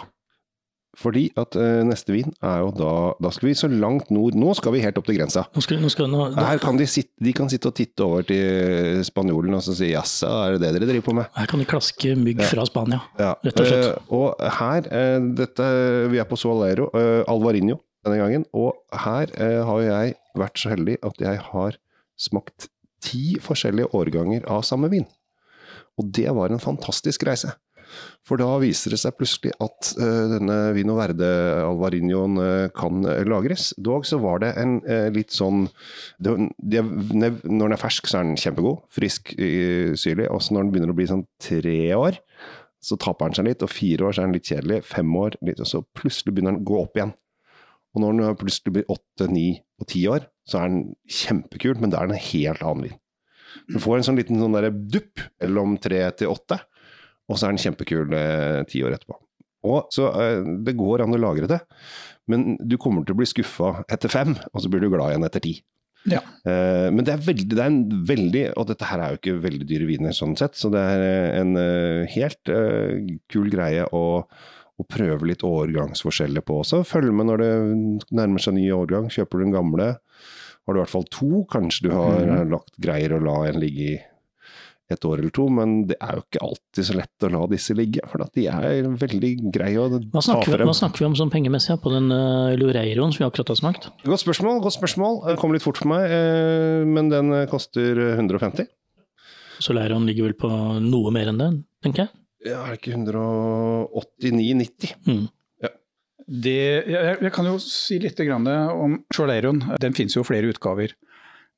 Fordi 0.99 1.27
at 1.37 1.53
uh, 1.55 1.83
neste 1.85 2.11
vin 2.11 2.31
er 2.41 2.63
jo 2.63 2.71
da 2.73 2.93
Da 3.21 3.29
skal 3.31 3.51
vi 3.51 3.53
så 3.55 3.67
langt 3.69 4.09
nord 4.09 4.33
Nå 4.33 4.55
skal 4.57 4.73
vi 4.73 4.81
helt 4.81 4.97
opp 4.97 5.05
til 5.05 5.19
grensa. 5.19 5.43
Nå 5.53 5.61
skal, 5.61 5.77
nå 5.79 5.91
skal, 5.93 6.09
nå, 6.09 6.23
Her 6.33 6.57
kan 6.59 6.79
de, 6.81 6.87
sitte, 6.89 7.13
de 7.23 7.33
kan 7.37 7.47
sitte 7.51 7.69
og 7.69 7.77
titte 7.77 8.03
over 8.03 8.25
til 8.25 9.03
spanjolen 9.05 9.53
og 9.53 9.61
så 9.63 9.75
si 9.77 9.91
jaså, 9.91 10.27
er 10.27 10.57
det 10.57 10.63
det 10.65 10.71
dere 10.79 10.89
driver 10.89 11.05
på 11.05 11.15
med? 11.21 11.29
her 11.37 11.51
kan 11.51 11.61
de 11.61 11.67
klaske 11.69 12.15
mygg 12.17 12.41
fra 12.49 12.65
Spania. 12.67 13.03
Ja. 13.21 13.35
Rett 13.45 13.61
og 13.61 13.69
slett. 13.69 13.85
Uh, 13.85 14.17
og 14.17 14.57
her, 14.57 14.89
uh, 14.89 15.29
dette, 15.37 15.69
vi 16.09 16.19
er 16.19 16.27
på 16.27 16.41
Soalero, 16.41 16.89
uh, 16.97 17.21
Alvarinho 17.29 17.77
denne 18.05 18.19
gangen, 18.21 18.45
og 18.55 18.79
her 19.05 19.31
eh, 19.35 19.59
har 19.65 19.81
jeg 19.83 20.17
vært 20.39 20.59
så 20.61 20.73
heldig 20.73 20.99
at 21.05 21.23
jeg 21.23 21.41
har 21.49 21.79
smakt 22.19 22.69
ti 23.03 23.37
forskjellige 23.43 23.91
årganger 23.95 24.47
av 24.51 24.63
samme 24.67 24.89
vin. 24.91 25.07
Og 25.99 26.13
det 26.15 26.29
var 26.35 26.53
en 26.53 26.63
fantastisk 26.63 27.25
reise. 27.27 27.53
For 28.27 28.37
da 28.37 28.47
viser 28.61 28.93
det 28.93 28.99
seg 29.01 29.15
plutselig 29.17 29.51
at 29.63 29.91
uh, 29.97 30.25
denne 30.35 30.57
Vino 30.75 30.95
Verde 30.99 31.29
Alvarinhoen 31.65 32.37
uh, 32.37 32.67
kan 32.75 33.01
uh, 33.05 33.23
lagres. 33.27 33.71
Dog 33.81 34.05
så 34.07 34.19
var 34.21 34.43
det 34.43 34.51
en 34.61 34.77
eh, 34.85 35.07
litt 35.13 35.33
sånn 35.33 35.65
det, 36.21 36.35
det, 36.61 36.83
Når 36.83 37.63
den 37.63 37.75
er 37.75 37.81
fersk, 37.81 38.09
så 38.09 38.19
er 38.19 38.29
den 38.29 38.39
kjempegod. 38.39 38.83
Frisk, 38.93 39.33
eh, 39.41 39.95
syrlig. 39.99 40.29
Og 40.29 40.43
så 40.43 40.55
når 40.55 40.67
den 40.67 40.73
begynner 40.75 40.93
å 40.93 40.99
bli 40.99 41.09
sånn 41.09 41.25
tre 41.41 41.79
år, 41.97 42.19
så 42.83 42.97
taper 42.99 43.29
den 43.31 43.39
seg 43.39 43.49
litt. 43.49 43.65
Og 43.65 43.73
fire 43.73 44.07
år 44.07 44.15
så 44.15 44.23
er 44.23 44.29
den 44.29 44.37
litt 44.37 44.51
kjedelig. 44.51 44.83
Fem 44.87 45.17
år, 45.19 45.39
litt, 45.45 45.61
og 45.63 45.69
så 45.69 45.83
plutselig 45.97 46.35
begynner 46.35 46.55
den 46.55 46.63
å 46.63 46.69
gå 46.69 46.79
opp 46.83 46.99
igjen. 46.99 47.15
Og 47.95 48.03
når 48.03 48.19
den 48.21 48.39
plutselig 48.39 48.75
blir 48.77 48.91
åtte, 48.93 49.29
ni 49.33 49.47
og 49.81 49.89
ti 49.89 50.05
år, 50.11 50.29
så 50.47 50.61
er 50.61 50.71
den 50.71 50.81
kjempekul, 51.09 51.79
men 51.81 51.93
da 51.93 52.03
er 52.03 52.09
den 52.09 52.19
en 52.19 52.27
helt 52.29 52.65
annen 52.65 52.89
vin. 52.89 52.99
Du 53.69 53.79
får 53.81 53.99
en 53.99 54.07
sånn 54.09 54.19
liten 54.19 54.41
sånn 54.41 54.57
der 54.57 54.69
dupp 54.71 55.23
mellom 55.41 55.77
tre 55.81 56.03
til 56.17 56.33
åtte, 56.33 56.59
og 57.29 57.37
så 57.37 57.47
er 57.47 57.55
den 57.55 57.63
kjempekul 57.63 58.13
eh, 58.17 58.61
ti 58.69 58.83
år 58.85 58.97
etterpå. 58.97 59.17
Og 59.69 59.89
så 59.93 60.07
eh, 60.21 60.45
Det 60.65 60.77
går 60.79 61.03
an 61.03 61.15
å 61.15 61.19
lagre 61.19 61.49
det, 61.49 61.59
men 62.29 62.55
du 62.61 62.77
kommer 62.81 63.05
til 63.05 63.17
å 63.17 63.21
bli 63.21 63.27
skuffa 63.29 63.79
etter 63.91 64.11
fem, 64.11 64.37
og 64.53 64.63
så 64.63 64.71
blir 64.71 64.83
du 64.85 64.91
glad 64.91 65.13
igjen 65.13 65.27
etter 65.27 65.43
ti. 65.43 65.57
Ja. 66.07 66.21
Eh, 66.47 66.87
men 66.93 67.03
det 67.03 67.15
er, 67.15 67.23
veldig, 67.25 67.47
det 67.51 67.59
er 67.59 67.67
en 67.67 68.03
veldig 68.07 68.43
Og 68.55 68.69
dette 68.69 68.87
her 68.87 69.01
er 69.03 69.11
jo 69.11 69.17
ikke 69.19 69.41
veldig 69.43 69.65
dyre 69.67 69.87
viner 69.89 70.13
sånn 70.15 70.37
sett, 70.39 70.55
så 70.55 70.71
det 70.71 70.79
er 70.79 71.03
eh, 71.03 71.39
en 71.41 71.59
eh, 71.59 72.13
helt 72.15 72.51
eh, 72.53 73.17
kul 73.31 73.49
greie 73.51 73.83
å, 73.91 74.03
og 74.79 74.87
prøve 74.87 75.27
litt 75.27 75.43
årgangsforskjeller 75.43 76.45
på 76.45 76.61
også. 76.61 76.85
Følg 76.87 77.11
med 77.15 77.27
når 77.27 77.43
det 77.43 77.51
nærmer 78.15 78.43
seg 78.43 78.55
ny 78.55 78.69
årgang. 78.71 79.09
Kjøper 79.11 79.41
du 79.41 79.45
den 79.45 79.57
gamle, 79.57 79.89
har 80.69 80.77
du 80.77 80.79
i 80.79 80.85
hvert 80.85 80.93
fall 80.93 81.09
to. 81.11 81.43
Kanskje 81.51 81.89
du 81.89 81.91
har 81.97 82.21
Mhm. 82.23 82.53
lagt 82.53 82.77
greier 82.79 83.17
å 83.17 83.23
la 83.25 83.37
en 83.49 83.59
ligge 83.59 83.89
i 83.95 83.97
et 84.89 85.03
år 85.05 85.19
eller 85.21 85.29
to, 85.29 85.43
men 85.53 85.83
det 85.85 85.97
er 86.01 86.15
jo 86.17 86.23
ikke 86.23 86.39
alltid 86.41 86.85
så 86.87 86.95
lett 86.97 87.25
å 87.27 87.29
la 87.29 87.43
disse 87.51 87.75
ligge. 87.77 88.01
For 88.09 88.17
de 88.33 88.47
er 88.49 88.87
veldig 88.89 89.51
greie 89.53 89.77
å 89.77 89.85
Hva 89.91 89.99
ta 90.17 90.23
snakker, 90.25 90.47
vi, 90.49 90.57
frem. 90.57 90.65
hva 90.71 90.73
snakker 90.79 91.03
vi 91.03 91.05
om 91.05 91.13
sånn 91.19 91.29
pengemessig 91.29 91.75
på 91.83 91.91
den 91.93 92.07
uh, 92.09 92.55
Lureiroen 92.57 93.13
som 93.13 93.21
vi 93.21 93.27
akkurat 93.29 93.51
har 93.53 93.59
smakt? 93.59 93.85
Godt 94.01 94.23
spørsmål, 94.25 94.63
godt 94.65 94.73
spørsmål. 94.79 95.19
Det 95.29 95.37
kom 95.37 95.53
litt 95.53 95.61
fort 95.61 95.77
for 95.77 95.91
meg, 95.93 96.09
uh, 96.09 96.85
men 96.89 97.09
den 97.13 97.29
eh, 97.37 97.45
koster 97.51 98.01
150. 98.17 98.65
Så 99.59 99.69
Soleiroen 99.69 100.07
ligger 100.09 100.25
vel 100.25 100.33
på 100.39 100.49
noe 100.81 101.11
mer 101.13 101.27
enn 101.29 101.37
det, 101.37 101.51
tenker 101.85 102.07
jeg. 102.07 102.09
Ja, 102.49 102.63
er 102.65 102.73
det 102.73 102.81
ikke 102.81 102.95
189,90? 102.97 104.93
Mm. 105.05 105.25
Det, 106.29 106.85
jeg, 106.85 107.19
jeg 107.25 107.33
kan 107.33 107.47
jo 107.49 107.57
si 107.63 107.97
litt 108.01 108.19
om 108.29 108.99
Choleiron. 109.15 109.63
Den 109.81 109.95
finnes 109.97 110.13
jo 110.17 110.25
flere 110.27 110.51
utgaver. 110.51 110.93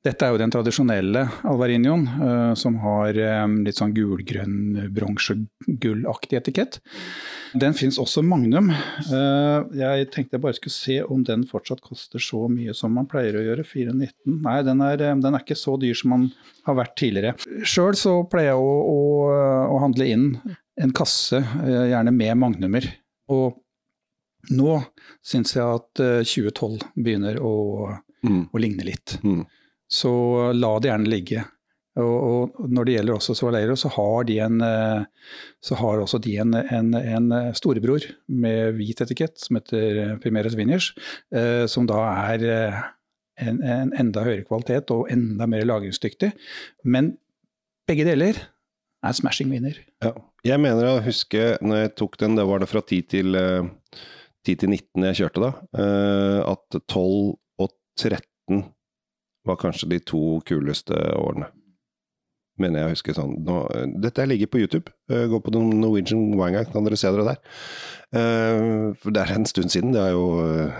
Dette 0.02 0.26
er 0.26 0.32
jo 0.34 0.38
den 0.40 0.50
tradisjonelle 0.50 1.20
Alvarinion, 1.46 2.00
uh, 2.18 2.54
som 2.58 2.74
har 2.82 3.14
um, 3.44 3.60
litt 3.62 3.78
sånn 3.78 3.92
gulgrønn, 3.94 4.88
bronsegullaktig 4.96 6.40
etikett. 6.40 6.80
Den 7.54 7.76
finnes 7.78 8.00
også 8.02 8.24
Magnum. 8.26 8.72
Uh, 9.12 9.62
jeg 9.78 10.08
tenkte 10.10 10.38
jeg 10.38 10.42
bare 10.42 10.58
skulle 10.58 10.74
se 10.74 10.96
om 11.06 11.22
den 11.28 11.44
fortsatt 11.46 11.84
koster 11.86 12.22
så 12.22 12.48
mye 12.50 12.74
som 12.74 12.96
man 12.98 13.06
pleier 13.06 13.38
å 13.38 13.44
gjøre, 13.46 13.66
419. 13.68 14.40
Nei, 14.42 14.58
den 14.66 14.82
er, 14.82 15.06
eh, 15.06 15.14
den 15.22 15.38
er 15.38 15.46
ikke 15.46 15.60
så 15.60 15.76
dyr 15.78 15.94
som 15.94 16.16
man 16.16 16.26
har 16.66 16.80
vært 16.80 16.96
tidligere. 16.98 17.36
Sjøl 17.62 17.94
så 17.98 18.18
pleier 18.32 18.56
jeg 18.56 18.58
å, 18.58 18.74
å, 18.82 19.00
å 19.76 19.82
handle 19.84 20.10
inn 20.16 20.26
en 20.82 20.96
kasse, 20.98 21.44
uh, 21.62 21.84
gjerne 21.92 22.16
med 22.16 22.42
Magnumer. 22.42 22.90
Og 23.30 23.61
nå 24.50 24.80
syns 25.22 25.54
jeg 25.54 25.62
at 25.78 26.00
eh, 26.02 26.22
2012 26.26 26.80
begynner 26.96 27.38
å, 27.42 27.98
Mm. 28.22 28.44
å 28.54 28.58
ligne 28.62 28.84
litt. 28.86 29.16
Mm. 29.26 29.40
Så 29.90 30.10
la 30.54 30.78
det 30.78 30.88
gjerne 30.92 31.10
ligge. 31.10 31.40
Og, 31.98 32.52
og 32.56 32.68
når 32.72 32.86
det 32.86 32.92
gjelder 32.94 33.16
også 33.16 33.34
Sovalero, 33.36 33.74
så 33.76 33.90
har 33.92 34.24
de 34.24 34.36
en 34.40 34.60
eh, 34.64 35.02
så 35.60 35.76
har 35.76 35.98
også 36.00 36.20
de 36.24 36.36
en, 36.40 36.54
en, 36.54 36.94
en 36.94 37.26
storebror 37.58 38.06
med 38.30 38.78
hvit 38.78 39.02
etikett 39.04 39.42
som 39.42 39.58
heter 39.58 39.98
eh, 40.04 40.14
Primeres 40.22 40.54
Viners, 40.56 40.92
eh, 41.34 41.66
som 41.68 41.84
da 41.90 41.98
er 42.30 42.46
eh, 42.48 42.78
en, 43.42 43.58
en 43.60 43.92
enda 43.98 44.22
høyere 44.24 44.46
kvalitet 44.48 44.94
og 44.94 45.10
enda 45.12 45.50
mer 45.50 45.66
lagringsdyktig. 45.68 46.30
Men 46.86 47.16
begge 47.90 48.06
deler 48.08 48.38
er 49.02 49.18
smashing 49.18 49.50
winner. 49.52 49.76
Ja. 50.06 50.14
Jeg 50.46 50.62
mener 50.62 50.88
å 50.94 51.02
huske, 51.04 51.56
når 51.60 51.84
jeg 51.84 51.94
tok 51.98 52.16
den, 52.22 52.38
det 52.38 52.46
var 52.48 52.62
det 52.62 52.70
fra 52.70 52.80
10 52.86 53.02
til, 53.12 53.34
eh, 53.34 54.00
10 54.46 54.56
til 54.58 54.68
19 54.72 55.04
jeg 55.08 55.18
kjørte 55.22 55.40
da, 55.44 55.50
eh, 55.78 56.40
at 56.52 56.80
12 56.88 57.38
og 57.62 57.70
13 57.98 58.64
var 59.46 59.56
kanskje 59.58 59.88
de 59.90 59.98
to 60.00 60.40
kuleste 60.46 60.94
årene. 61.18 61.48
Mener 62.60 62.82
jeg 62.84 62.92
husker 62.96 63.14
sånn. 63.16 63.32
Nå, 63.46 63.62
dette 64.02 64.26
ligger 64.28 64.46
på 64.52 64.60
YouTube. 64.60 64.90
Eh, 65.10 65.24
Gå 65.30 65.38
på 65.42 65.50
den 65.54 65.70
Norwegian 65.80 66.34
Wanga, 66.38 66.64
kan 66.68 66.84
dere 66.84 66.98
se 67.00 67.08
dere 67.10 67.24
der. 67.24 67.38
Eh, 68.12 68.92
For 69.00 69.10
det 69.10 69.22
er 69.24 69.34
en 69.34 69.46
stund 69.48 69.70
siden. 69.72 69.92
Det 69.96 70.02
er 70.02 70.12
jo 70.12 70.70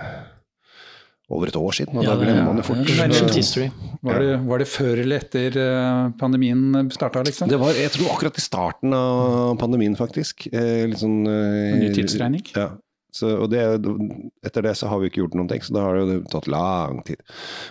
over 1.33 1.49
et 1.49 1.57
år 1.57 1.73
siden, 1.73 1.97
og 1.97 2.05
Ja, 2.05 2.11
da 2.13 2.17
det 2.21 2.27
glemmer 2.29 2.43
er- 2.43 2.47
man 2.47 2.57
det 2.57 2.65
fort. 2.67 2.77
det 2.85 2.93
er. 2.93 3.71
Var, 4.03 4.19
det, 4.21 4.47
var 4.47 4.59
det 4.59 4.67
før 4.69 4.99
eller 5.01 5.17
etter 5.17 6.13
pandemien 6.19 6.91
starta, 6.93 7.23
liksom? 7.25 7.49
Det 7.49 7.59
var, 7.59 7.73
jeg 7.73 7.91
tror 7.95 8.11
akkurat 8.13 8.37
i 8.37 8.41
starten 8.45 8.93
av 8.93 9.57
pandemien, 9.57 9.97
faktisk. 9.97 10.47
Eh, 10.53 10.87
litt 10.91 10.99
sånn 11.01 11.27
En 11.27 11.79
ny 11.81 11.89
tidsregning? 11.95 12.45
Ja. 12.55 12.77
Så, 13.13 13.29
og 13.45 13.51
det, 13.53 13.61
etter 14.47 14.65
det 14.65 14.73
så 14.79 14.89
har 14.89 15.03
vi 15.03 15.11
ikke 15.11 15.23
gjort 15.23 15.37
noen 15.37 15.51
ting, 15.51 15.61
så 15.65 15.77
da 15.77 15.85
har 15.85 16.01
det 16.01 16.17
jo 16.17 16.25
tatt 16.33 16.49
lang 16.51 17.03
tid. 17.05 17.21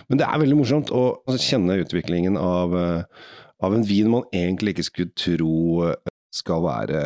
Men 0.06 0.20
det 0.20 0.28
er 0.28 0.42
veldig 0.42 0.58
morsomt 0.60 0.92
å 0.94 1.04
kjenne 1.34 1.80
utviklingen 1.82 2.38
av, 2.38 2.76
eh, 2.78 3.28
av 3.62 3.74
en 3.74 3.86
vin 3.86 4.10
man 4.12 4.28
egentlig 4.30 4.76
ikke 4.76 4.86
skulle 4.86 5.16
tro 5.18 5.56
eh, 5.88 5.98
skal 6.32 6.62
være 6.64 7.00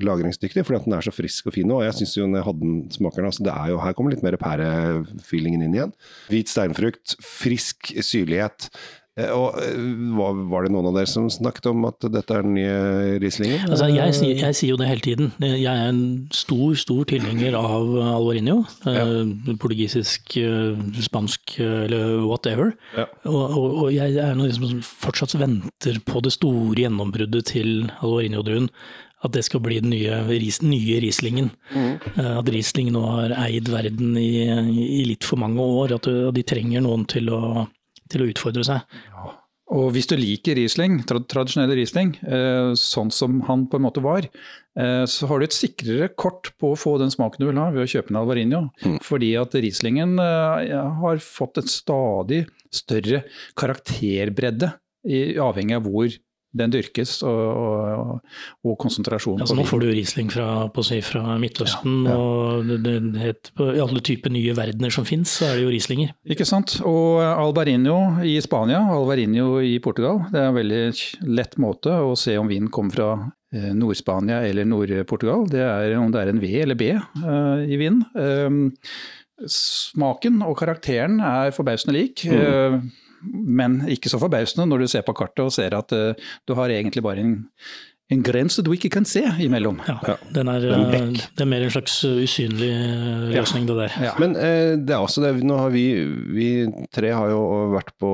lagringsdyktig, 0.00 0.62
fordi 0.64 0.78
at 0.78 0.86
den 0.86 0.96
er 0.96 1.04
så 1.04 1.12
frisk 1.12 1.50
og 1.50 1.56
fin 1.56 1.68
nå. 1.68 1.82
Og 1.82 1.84
jeg 1.84 1.98
syns 1.98 2.14
jo 2.16 2.28
når 2.28 2.40
jeg 2.40 2.46
hadde 2.46 2.64
den 2.64 2.78
smaker 2.94 3.20
den, 3.20 3.28
altså 3.28 3.44
det 3.44 3.52
er 3.52 3.72
jo, 3.74 3.80
her 3.82 3.96
kommer 3.96 4.14
litt 4.14 4.24
mer 4.24 4.38
pærefyllingen 4.40 5.66
inn 5.66 5.76
igjen. 5.76 5.92
Hvit 6.32 6.52
steinfrukt, 6.52 7.16
frisk 7.20 7.92
syrlighet. 7.98 8.70
Eh, 9.14 9.30
Og 9.30 9.58
eh, 9.62 9.76
var, 10.18 10.64
det 10.64 10.72
noen 10.74 10.88
av 10.90 10.96
dere 10.96 11.10
som 11.10 11.28
snakket 11.30 11.68
om 11.70 11.86
at 11.86 12.02
dette 12.10 12.34
er 12.34 12.42
den 12.42 12.56
nye 12.56 13.18
Rieslingen? 13.22 13.62
Altså, 13.68 13.86
jeg, 13.92 14.40
jeg 14.40 14.58
sier 14.58 14.72
jo 14.72 14.78
det 14.80 14.88
hele 14.90 15.04
tiden. 15.04 15.30
Jeg 15.38 15.70
er 15.70 15.92
en 15.92 16.02
stor, 16.34 16.74
stor 16.78 17.04
tilhenger 17.10 17.54
av 17.58 17.94
Alvarinho. 18.16 18.64
Eh, 18.90 19.14
portugisisk, 19.62 20.34
spansk 21.06 21.56
eller 21.62 22.24
whatever. 22.26 22.74
Ja. 22.98 23.06
Og, 23.30 23.42
og, 23.44 23.78
og 23.84 23.88
jeg 23.94 24.18
er 24.18 24.34
noe 24.38 24.50
som 24.54 24.82
fortsatt 24.82 25.36
venter 25.38 26.02
på 26.06 26.22
det 26.24 26.34
store 26.34 26.74
gjennombruddet 26.82 27.52
til 27.54 27.90
Alvarinho-druen. 28.00 28.70
At 29.24 29.32
det 29.32 29.44
skal 29.46 29.62
bli 29.64 29.78
den 29.80 29.94
nye, 29.94 30.18
nye 30.68 30.98
Rieslingen. 31.00 31.46
Mm. 31.72 31.94
At 32.20 32.50
Riesling 32.52 32.90
nå 32.92 33.00
har 33.08 33.32
eid 33.46 33.70
verden 33.72 34.18
i, 34.20 34.44
i 34.50 35.06
litt 35.08 35.24
for 35.24 35.40
mange 35.40 35.64
år. 35.64 35.94
At 35.96 36.10
de 36.36 36.44
trenger 36.44 36.84
noen 36.84 37.06
til 37.08 37.30
å, 37.32 37.62
til 38.12 38.24
å 38.24 38.28
utfordre 38.30 38.66
seg. 38.66 38.84
Og 39.74 39.88
hvis 39.94 40.06
du 40.10 40.14
liker 40.18 40.58
Riesling, 40.58 40.98
tra 41.08 41.22
tradisjonell 41.24 41.72
Riesling, 41.72 42.12
eh, 42.22 42.74
sånn 42.76 43.10
som 43.14 43.38
han 43.48 43.64
på 43.70 43.78
en 43.80 43.86
måte 43.86 44.02
var, 44.04 44.26
eh, 44.76 45.04
så 45.08 45.26
har 45.30 45.40
du 45.40 45.46
et 45.46 45.56
sikrere 45.56 46.10
kort 46.14 46.52
på 46.60 46.74
å 46.74 46.78
få 46.78 46.98
den 47.00 47.10
smaken 47.10 47.40
du 47.40 47.48
vil 47.48 47.62
ha 47.62 47.70
ved 47.72 47.86
å 47.86 47.88
kjøpe 47.88 48.12
en 48.12 48.20
Alvarinho. 48.20 48.62
Fordi 49.02 49.32
at 49.40 49.56
Rieslingen 49.56 50.18
eh, 50.20 50.76
har 51.00 51.24
fått 51.24 51.62
et 51.62 51.72
stadig 51.72 52.44
større 52.70 53.24
karakterbredde, 53.56 54.74
i, 55.04 55.36
avhengig 55.36 55.76
av 55.76 55.88
hvor 55.88 56.12
den 56.54 56.72
dyrkes 56.74 57.16
og, 57.26 57.42
og, 57.58 58.34
og 58.64 58.76
konsentrasjonen 58.80 59.42
Altså, 59.44 59.56
nå 59.58 59.64
får 59.68 59.82
du 59.82 59.88
Riesling 59.90 60.30
fra, 60.32 60.46
på 60.72 60.82
å 60.82 60.86
si, 60.86 61.00
fra 61.04 61.36
Midtøsten, 61.40 62.04
Ja, 62.06 62.14
ja. 62.14 62.18
og 62.18 62.70
det, 62.70 62.94
det, 63.14 63.34
i 63.74 63.82
alle 63.82 64.02
typer 64.06 64.32
nye 64.34 64.54
verdener 64.56 64.94
som 64.94 65.06
finnes, 65.08 65.32
så 65.34 65.48
er 65.50 65.58
det 65.58 65.64
jo 65.66 65.72
Rieslinger. 65.74 66.14
Ikke 66.30 66.46
sant. 66.48 66.76
Og 66.86 67.20
Alvarinho 67.24 67.98
i 68.26 68.36
Spania, 68.44 68.82
Alvarinho 68.94 69.58
i 69.64 69.76
Portugal. 69.84 70.22
Det 70.32 70.40
er 70.40 70.50
en 70.52 70.58
veldig 70.58 70.82
lett 71.34 71.58
måte 71.62 71.94
å 72.04 72.14
se 72.18 72.36
om 72.40 72.50
vinen 72.50 72.70
kommer 72.74 72.94
fra 72.96 73.10
eh, 73.54 73.72
Nord-Spania 73.74 74.42
eller 74.48 74.68
Nord-Portugal. 74.70 75.48
Det 75.50 75.62
er 75.64 75.96
om 75.98 76.14
det 76.14 76.22
er 76.22 76.32
en 76.32 76.42
V 76.42 76.54
eller 76.62 76.78
B 76.78 76.92
uh, 76.94 77.62
i 77.66 77.78
vinen. 77.80 78.04
Eh, 78.14 78.60
smaken 79.50 80.42
og 80.46 80.56
karakteren 80.60 81.18
er 81.24 81.54
forbausende 81.54 81.96
lik. 81.96 82.24
eh, 82.30 82.78
men 83.32 83.82
ikke 83.92 84.12
så 84.12 84.20
forbausende 84.22 84.68
når 84.70 84.84
du 84.84 84.92
ser 84.92 85.06
på 85.06 85.16
kartet 85.16 85.44
og 85.46 85.54
ser 85.54 85.76
at 85.76 85.92
uh, 85.96 86.30
du 86.48 86.54
har 86.58 86.72
egentlig 86.72 87.02
bare 87.04 87.22
en, 87.24 87.34
en 88.12 88.22
grense 88.24 88.62
du 88.64 88.70
ikke 88.74 88.90
kan 88.92 89.06
se 89.08 89.22
imellom. 89.40 89.78
Ja, 89.88 90.16
Den 90.34 90.50
er, 90.52 90.66
en 90.76 90.84
eh, 90.92 91.22
det 91.36 91.44
er 91.44 91.48
mer 91.48 91.64
en 91.64 91.72
slags 91.72 91.96
usynlig 92.04 92.68
løsning, 92.68 93.36
løsning, 93.38 93.68
det 93.70 93.78
der. 93.78 93.96
Ja. 94.08 94.12
Men 94.20 94.36
eh, 94.36 94.74
det 94.76 94.96
er 94.96 95.00
også 95.00 95.24
det, 95.24 95.32
nå 95.46 95.56
har 95.62 95.72
vi, 95.74 95.86
vi 96.36 96.48
tre 96.94 97.14
har 97.16 97.32
jo 97.32 97.40
vært 97.72 97.94
på 98.00 98.12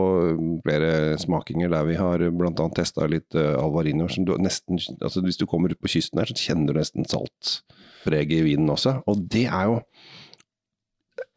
flere 0.67 1.19
smakinger 1.23 1.73
der 1.75 1.89
vi 1.91 1.99
har 1.99 2.23
annet 2.31 2.79
testa 2.79 3.09
litt 3.11 3.35
uh, 3.39 3.59
Alvarino. 3.59 4.07
Som 4.13 4.29
du 4.29 4.37
nesten, 4.39 4.79
altså 5.01 5.25
hvis 5.27 5.41
du 5.41 5.49
kommer 5.51 5.75
ut 5.75 5.83
på 5.83 5.91
kysten 5.91 6.23
her, 6.23 6.31
så 6.31 6.39
kjenner 6.39 6.71
du 6.71 6.81
nesten 6.81 7.09
saltpreget 7.11 8.39
i 8.39 8.47
vinen 8.53 8.71
også. 8.71 9.01
Og 9.11 9.27
det 9.33 9.49
er 9.51 9.73
jo 9.73 9.81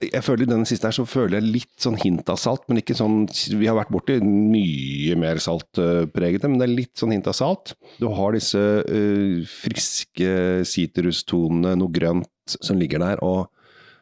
jeg 0.10 0.24
føler 0.26 0.46
I 0.46 0.52
denne 0.52 0.68
siste 0.70 0.90
her 0.90 0.96
så 0.96 1.06
føler 1.08 1.38
jeg 1.38 1.54
litt 1.60 1.86
sånn 1.86 1.98
hint 2.02 2.30
av 2.32 2.40
salt, 2.42 2.66
men 2.70 2.82
ikke 2.82 2.98
sånn 2.98 3.24
Vi 3.60 3.70
har 3.70 3.78
vært 3.78 3.94
borti 3.94 4.20
mye 4.24 5.18
mer 5.20 5.42
saltpregete, 5.44 6.50
men 6.50 6.60
det 6.62 6.68
er 6.68 6.76
litt 6.76 6.94
sånn 7.00 7.14
hint 7.16 7.30
av 7.30 7.38
salt. 7.38 7.76
Du 8.02 8.10
har 8.12 8.36
disse 8.36 8.60
uh, 8.60 9.40
friske 9.50 10.64
sitrustonene, 10.68 11.76
noe 11.80 11.94
grønt 11.94 12.30
som 12.60 12.80
ligger 12.80 13.04
der, 13.04 13.22
og 13.24 13.53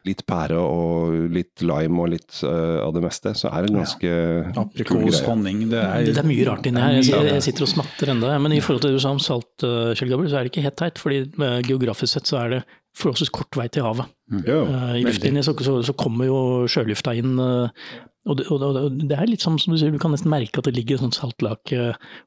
litt 0.08 0.24
pære 0.26 0.58
og 0.58 1.12
litt 1.30 1.62
lime 1.62 2.02
og 2.02 2.08
litt 2.10 2.40
uh, 2.42 2.80
av 2.82 2.90
det 2.96 3.02
meste. 3.04 3.32
Så 3.38 3.50
er 3.52 3.62
det 3.66 3.70
en 3.72 3.80
ganske 3.82 4.10
ja. 4.10 4.52
Aprikos, 4.64 5.20
honning, 5.28 5.64
det 5.70 5.78
er, 5.78 6.04
Det, 6.08 6.14
det 6.16 6.22
er 6.24 6.28
mye 6.30 6.46
rart 6.48 6.66
inni 6.66 6.82
her. 6.82 6.96
Jeg, 6.98 7.06
jeg, 7.12 7.28
jeg 7.36 7.44
sitter 7.46 7.66
og 7.68 7.70
smatter 7.76 8.10
enda. 8.16 8.32
Men 8.42 8.56
i 8.56 8.60
forhold 8.64 8.82
til 8.82 8.90
det 8.94 8.98
du 8.98 9.04
sa 9.04 9.12
om 9.14 9.22
salt, 9.22 9.52
uh, 9.62 9.92
Kjell 9.94 10.10
Gabriel, 10.10 10.30
så 10.32 10.40
er 10.40 10.46
det 10.48 10.52
ikke 10.54 10.64
helt 10.66 10.78
teit. 10.82 10.98
fordi 11.02 11.20
uh, 11.38 11.60
geografisk 11.66 12.16
sett 12.18 12.30
så 12.32 12.40
er 12.42 12.56
det 12.56 12.62
forholdsvis 12.98 13.30
kort 13.32 13.56
vei 13.56 13.68
til 13.72 13.86
havet. 13.86 14.10
Ja. 14.44 14.58
Eh, 14.68 14.90
I 15.00 15.04
luftlinje 15.06 15.40
så, 15.46 15.54
så, 15.64 15.78
så 15.86 15.94
kommer 15.96 16.26
jo 16.28 16.40
sjølufta 16.68 17.14
inn. 17.16 17.38
og 17.40 18.36
det, 18.36 18.44
og, 18.52 18.58
det- 18.60 18.82
og 18.82 18.98
det 19.08 19.16
er 19.16 19.30
litt 19.30 19.40
som, 19.40 19.56
som 19.58 19.72
du 19.72 19.78
sier, 19.80 19.90
du 19.94 19.96
kan 20.02 20.12
nesten 20.12 20.28
merke 20.32 20.60
at 20.60 20.68
det 20.68 20.74
ligger 20.76 20.98
et 20.98 21.04
sånt 21.06 21.16
saltlake 21.16 21.78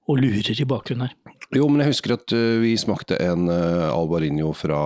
og 0.09 0.17
lurer 0.23 0.57
i 0.57 0.65
bakgrunnen 0.67 1.05
her. 1.05 1.13
Jo, 1.53 1.67
men 1.69 1.83
jeg 1.83 1.91
husker 1.93 2.15
at 2.17 2.33
vi 2.63 2.73
smakte 2.81 3.19
en 3.21 3.45
uh, 3.45 3.91
Albarinho 3.93 4.49
fra 4.57 4.79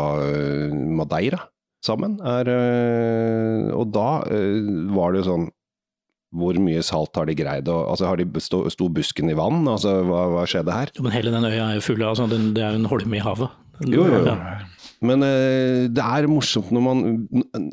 Madeira 1.00 1.40
sammen. 1.86 2.18
Er, 2.26 2.50
eh, 2.52 3.70
og 3.76 3.90
da 3.96 4.10
eh, 4.28 4.60
var 4.96 5.14
det 5.14 5.24
jo 5.24 5.30
sånn 5.30 5.48
Hvor 6.36 6.60
mye 6.62 6.82
salt 6.86 7.16
har 7.18 7.30
de 7.30 7.38
greid 7.38 7.70
Og, 7.72 7.88
Altså, 7.94 8.10
har 8.10 8.20
de 8.20 8.44
sto, 8.44 8.66
sto 8.70 8.90
busken 8.94 9.32
i 9.32 9.38
vann? 9.38 9.64
Altså, 9.68 10.00
hva, 10.08 10.26
hva 10.34 10.44
skjedde 10.50 10.76
her? 10.76 10.92
Men 11.00 11.16
hele 11.16 11.34
den 11.34 11.48
øya 11.48 11.70
er 11.70 11.80
jo 11.80 11.88
full 11.88 12.04
av 12.04 12.16
altså, 12.16 12.28
Det 12.30 12.64
er 12.64 12.76
jo 12.76 12.84
en 12.84 12.92
holme 12.92 13.20
i 13.20 13.24
havet. 13.24 13.56
Jo, 13.88 14.04
jo, 14.12 14.20
jo. 14.28 14.36
Men 15.08 15.24
uh, 15.24 15.86
det 15.88 16.04
er 16.04 16.26
morsomt 16.28 16.74
når 16.76 16.84
man 16.84 17.04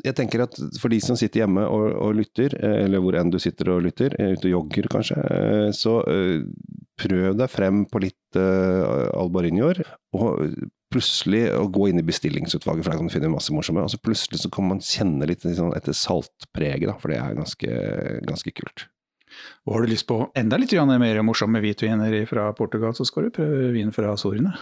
Jeg 0.05 0.15
tenker 0.15 0.45
at 0.45 0.55
for 0.79 0.93
de 0.93 1.01
som 1.03 1.17
sitter 1.19 1.41
hjemme 1.41 1.65
og, 1.67 1.89
og 1.99 2.13
lytter, 2.21 2.55
eller 2.63 3.03
hvor 3.03 3.17
enn 3.19 3.33
du 3.33 3.35
sitter 3.43 3.73
og 3.73 3.83
lytter, 3.83 4.15
ute 4.15 4.47
og 4.47 4.53
jogger 4.53 4.87
kanskje, 4.93 5.17
så 5.75 5.97
uh, 6.07 6.45
prøv 6.97 7.35
deg 7.35 7.51
frem 7.51 7.83
på 7.91 8.05
litt 8.05 8.39
uh, 8.39 9.11
Albarinjor. 9.19 9.83
Og 10.15 10.55
plutselig 10.93 11.43
å 11.55 11.65
gå 11.71 11.89
inn 11.89 12.01
i 12.01 12.05
bestillingsutvalget, 12.07 12.85
for 12.85 12.93
der 12.93 13.01
kan 13.01 13.09
du 13.09 13.13
finne 13.13 13.31
masse 13.33 13.53
morsomme. 13.53 13.83
Og 13.83 13.93
så 13.93 13.99
plutselig 14.01 14.41
så 14.43 14.51
kan 14.53 14.69
man 14.69 14.83
kjenne 14.83 15.27
litt 15.29 15.45
sånn, 15.45 15.75
etter 15.77 15.95
saltpreget, 15.97 16.87
da, 16.89 16.97
for 17.01 17.13
det 17.13 17.21
er 17.21 17.39
ganske, 17.39 17.79
ganske 18.27 18.53
kult. 18.55 18.87
Og 19.67 19.75
har 19.75 19.83
du 19.83 19.91
lyst 19.91 20.07
på 20.09 20.21
enda 20.39 20.59
litt 20.59 20.73
mer 20.73 21.21
morsomme 21.25 21.61
hvitviner 21.61 22.15
fra 22.29 22.51
Portugal, 22.57 22.95
så 22.95 23.05
skal 23.05 23.27
du 23.27 23.35
prøve 23.37 23.71
vin 23.75 23.91
fra 23.95 24.13
Azorene. 24.15 24.55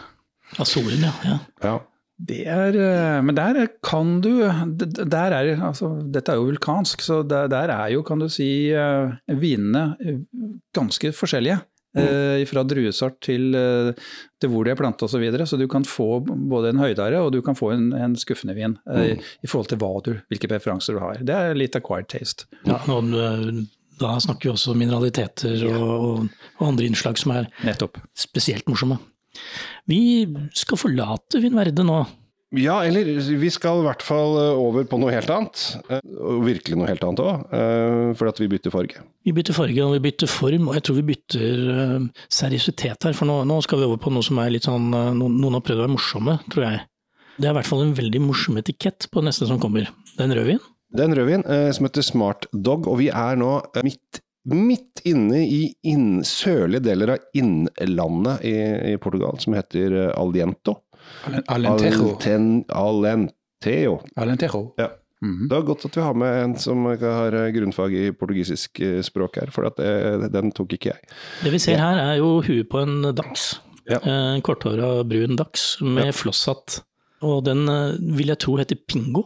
Azorene, 0.61 1.11
ja. 1.25 1.35
ja. 1.35 1.37
Ja. 1.65 1.75
Det 2.15 2.45
er 2.47 2.75
eh, 2.79 3.21
Men 3.27 3.35
der 3.35 3.57
kan 3.83 4.21
du 4.23 4.45
Der 4.47 5.33
er 5.35 5.49
altså 5.59 5.89
Dette 5.99 6.31
er 6.31 6.39
jo 6.39 6.47
vulkansk, 6.47 7.01
så 7.03 7.23
der, 7.27 7.49
der 7.51 7.73
er 7.73 7.89
jo, 7.91 8.03
kan 8.07 8.21
du 8.21 8.29
si, 8.31 8.71
eh, 8.71 9.11
vinene 9.27 9.97
eh, 9.99 10.21
ganske 10.75 11.11
forskjellige. 11.11 11.59
Eh, 11.95 12.43
fra 12.49 12.63
druesort 12.67 13.19
til, 13.23 13.55
eh, 13.55 13.91
til 14.41 14.51
hvor 14.51 14.67
de 14.67 14.73
er 14.73 14.79
planta 14.79 15.07
osv. 15.07 15.15
Så, 15.15 15.21
videre. 15.23 15.47
så 15.47 15.59
du 15.59 15.67
kan 15.71 15.85
få 15.87 16.19
både 16.25 16.73
en 16.73 16.81
høydare 16.83 17.21
og 17.23 17.31
du 17.31 17.41
kan 17.45 17.55
få 17.55 17.71
en, 17.75 17.87
en 17.93 18.17
skuffende 18.19 18.55
vin. 18.57 18.77
mm. 18.85 19.23
I 19.43 19.47
forhold 19.47 19.69
til 19.71 19.79
hva 19.79 19.93
du, 20.03 20.11
hvilke 20.31 20.49
preferanser 20.51 20.97
du 20.97 20.99
har. 21.03 21.23
Det 21.23 21.35
er 21.35 21.55
litt 21.55 21.75
acquired 21.79 22.09
taste. 22.11 22.49
ja 22.67 22.81
og, 22.91 23.13
eh, 23.15 23.63
da 24.01 24.17
snakker 24.19 24.49
vi 24.49 24.53
også 24.57 24.75
mineraliteter 24.75 25.61
og, 25.69 25.83
og, 25.95 26.29
og 26.59 26.67
andre 26.67 26.89
innslag 26.89 27.17
som 27.21 27.31
er 27.31 27.47
Nettopp. 27.63 28.01
spesielt 28.17 28.67
morsomme. 28.67 28.99
Vi 29.87 30.25
skal 30.55 30.79
forlate 30.79 31.39
Vinverde 31.43 31.85
nå. 31.87 32.01
Ja, 32.55 32.77
eller 32.87 33.07
vi 33.39 33.49
skal 33.51 33.81
i 33.81 33.85
hvert 33.87 34.03
fall 34.05 34.37
eh, 34.39 34.61
over 34.61 34.85
på 34.87 34.99
noe 35.01 35.11
helt 35.13 35.29
annet. 35.33 35.63
eh, 35.89 35.99
Og 36.15 36.45
virkelig 36.47 36.77
noe 36.79 36.87
helt 36.89 37.03
annet 37.03 37.21
òg, 37.23 37.45
for 38.15 38.29
at 38.31 38.39
vi 38.39 38.47
bytter 38.51 38.73
farge. 38.73 39.01
Vi 39.25 39.33
bytter 39.35 39.57
farge 39.57 39.81
og 39.85 39.95
vi 39.97 40.03
bytter 40.05 40.29
form, 40.29 40.67
og 40.69 40.77
jeg 40.77 40.83
tror 40.87 40.99
vi 41.01 41.07
bytter 41.13 41.63
eh, 41.75 42.09
seriøsitet 42.31 43.07
her. 43.09 43.15
For 43.17 43.27
nå, 43.29 43.39
nå 43.49 43.57
skal 43.65 43.81
vi 43.81 43.87
over 43.89 43.99
på 44.01 44.13
noe 44.13 44.25
som 44.25 44.39
er 44.43 44.53
litt 44.53 44.67
sånn 44.69 44.91
eh, 44.93 45.11
Noen, 45.17 45.57
har 45.57 45.63
prøvd 45.65 45.81
å 45.81 45.85
være 45.87 45.95
morsomme, 45.95 46.37
tror 46.53 46.67
jeg. 46.69 46.83
Det 47.35 47.49
er 47.49 47.51
i 47.51 47.57
hvert 47.57 47.67
fall 47.67 47.81
en 47.83 47.95
veldig 47.97 48.21
morsom 48.23 48.61
etikett 48.61 49.09
på 49.11 49.23
neste 49.25 49.47
som 49.49 49.59
kommer. 49.59 49.89
Det 50.15 50.21
er 50.23 50.29
en 50.29 50.37
rødvin. 50.39 50.61
Det 50.95 51.01
er 51.03 51.09
en 51.09 51.17
rødvin 51.17 51.43
eh, 51.51 51.71
som 51.75 51.89
heter 51.89 52.05
Smart 52.07 52.45
Dog, 52.53 52.87
og 52.87 53.01
vi 53.01 53.09
er 53.11 53.35
nå 53.41 53.49
eh, 53.75 53.83
midt, 53.83 54.21
midt 54.47 55.01
inne 55.09 55.41
i 55.43 55.59
inn, 55.89 56.21
sørlige 56.23 56.85
deler 56.85 57.15
av 57.17 57.25
innlandet 57.35 58.45
i, 58.47 58.53
i 58.93 58.95
Portugal, 59.01 59.35
som 59.43 59.57
heter 59.57 59.97
eh, 60.05 60.11
Aliento. 60.21 60.77
Alentejo. 61.47 62.11
Alten, 62.15 62.65
alentejo. 62.69 63.99
Alentejo. 64.17 64.61
Ja. 64.79 64.89
Mhm. 65.21 65.47
Det 65.49 65.57
er 65.57 65.61
godt 65.65 65.85
at 65.87 65.95
vi 65.95 66.01
har 66.03 66.13
med 66.13 66.43
en 66.43 66.55
som 66.59 66.83
har 66.85 67.33
eh, 67.33 67.51
grunnfag 67.55 67.93
i 67.97 68.11
portugisisk 68.11 68.79
eh, 68.83 68.99
språk 69.01 69.39
her, 69.41 69.49
for 69.51 69.65
at 69.65 69.77
det, 69.79 70.31
den 70.33 70.51
tok 70.51 70.73
ikke 70.75 70.91
jeg. 70.91 70.99
Det 71.43 71.51
vi 71.55 71.59
ser 71.63 71.79
her 71.81 71.97
er 71.97 72.17
jo 72.19 72.41
huet 72.45 72.67
på 72.69 72.81
en 72.83 73.01
dachs. 73.15 73.59
Ja. 73.89 73.97
Eh, 74.03 74.35
En 74.35 74.41
korthåra 74.45 75.03
brun 75.07 75.35
dachs 75.39 75.77
med 75.81 76.13
flosshatt. 76.13 76.81
Og 77.25 77.43
den 77.47 77.63
eh, 77.69 77.95
vil 78.17 78.27
jeg 78.33 78.39
tro 78.43 78.57
heter 78.59 78.75
Pingo. 78.87 79.23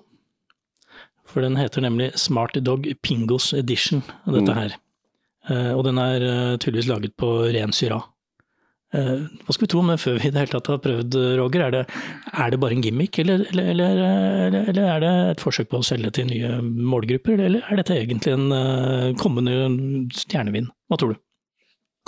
For 1.29 1.41
den 1.45 1.57
heter 1.57 1.81
nemlig 1.81 2.13
Smarty 2.17 2.59
Dog 2.65 2.87
Pingos 3.03 3.51
Edition, 3.53 4.01
dette 4.25 4.49
Mm. 4.51 4.57
her. 4.57 4.77
Mm. 5.49 5.75
Og 5.77 5.83
den 5.83 5.97
er 5.97 6.21
eh, 6.21 6.57
tydeligvis 6.57 6.87
laget 6.87 7.15
på 7.17 7.27
ren 7.53 7.71
syra. 7.73 7.99
Eh, 8.89 9.21
Hva 9.45 9.53
skal 9.53 9.67
vi 9.67 9.69
tro 9.69 9.83
om 9.83 9.91
det 9.91 9.99
før 10.01 10.17
vi 10.17 10.29
i 10.29 10.33
det 10.33 10.41
hele 10.41 10.53
tatt 10.55 10.69
har 10.71 10.81
prøvd, 10.81 11.17
Roger? 11.37 11.65
Er 11.67 11.73
det, 11.75 11.81
er 12.33 12.51
det 12.53 12.59
bare 12.61 12.77
en 12.77 12.83
gimmick, 12.85 13.19
eller, 13.21 13.45
eller, 13.53 14.01
eller, 14.63 14.79
er 14.81 15.03
det 15.03 15.11
et 15.35 15.43
forsøk 15.43 15.69
på 15.69 15.81
å 15.81 15.85
selge 15.85 16.11
til 16.17 16.29
nye 16.31 16.57
målgrupper? 16.65 17.43
Eller 17.45 17.65
er 17.69 17.81
dette 17.81 17.97
egentlig 17.99 18.33
en 18.33 18.47
eh, 18.55 19.09
kommende 19.21 20.09
stjernevin? 20.17 20.71
Hva 20.89 20.97
tror 20.97 21.13
du? 21.13 21.21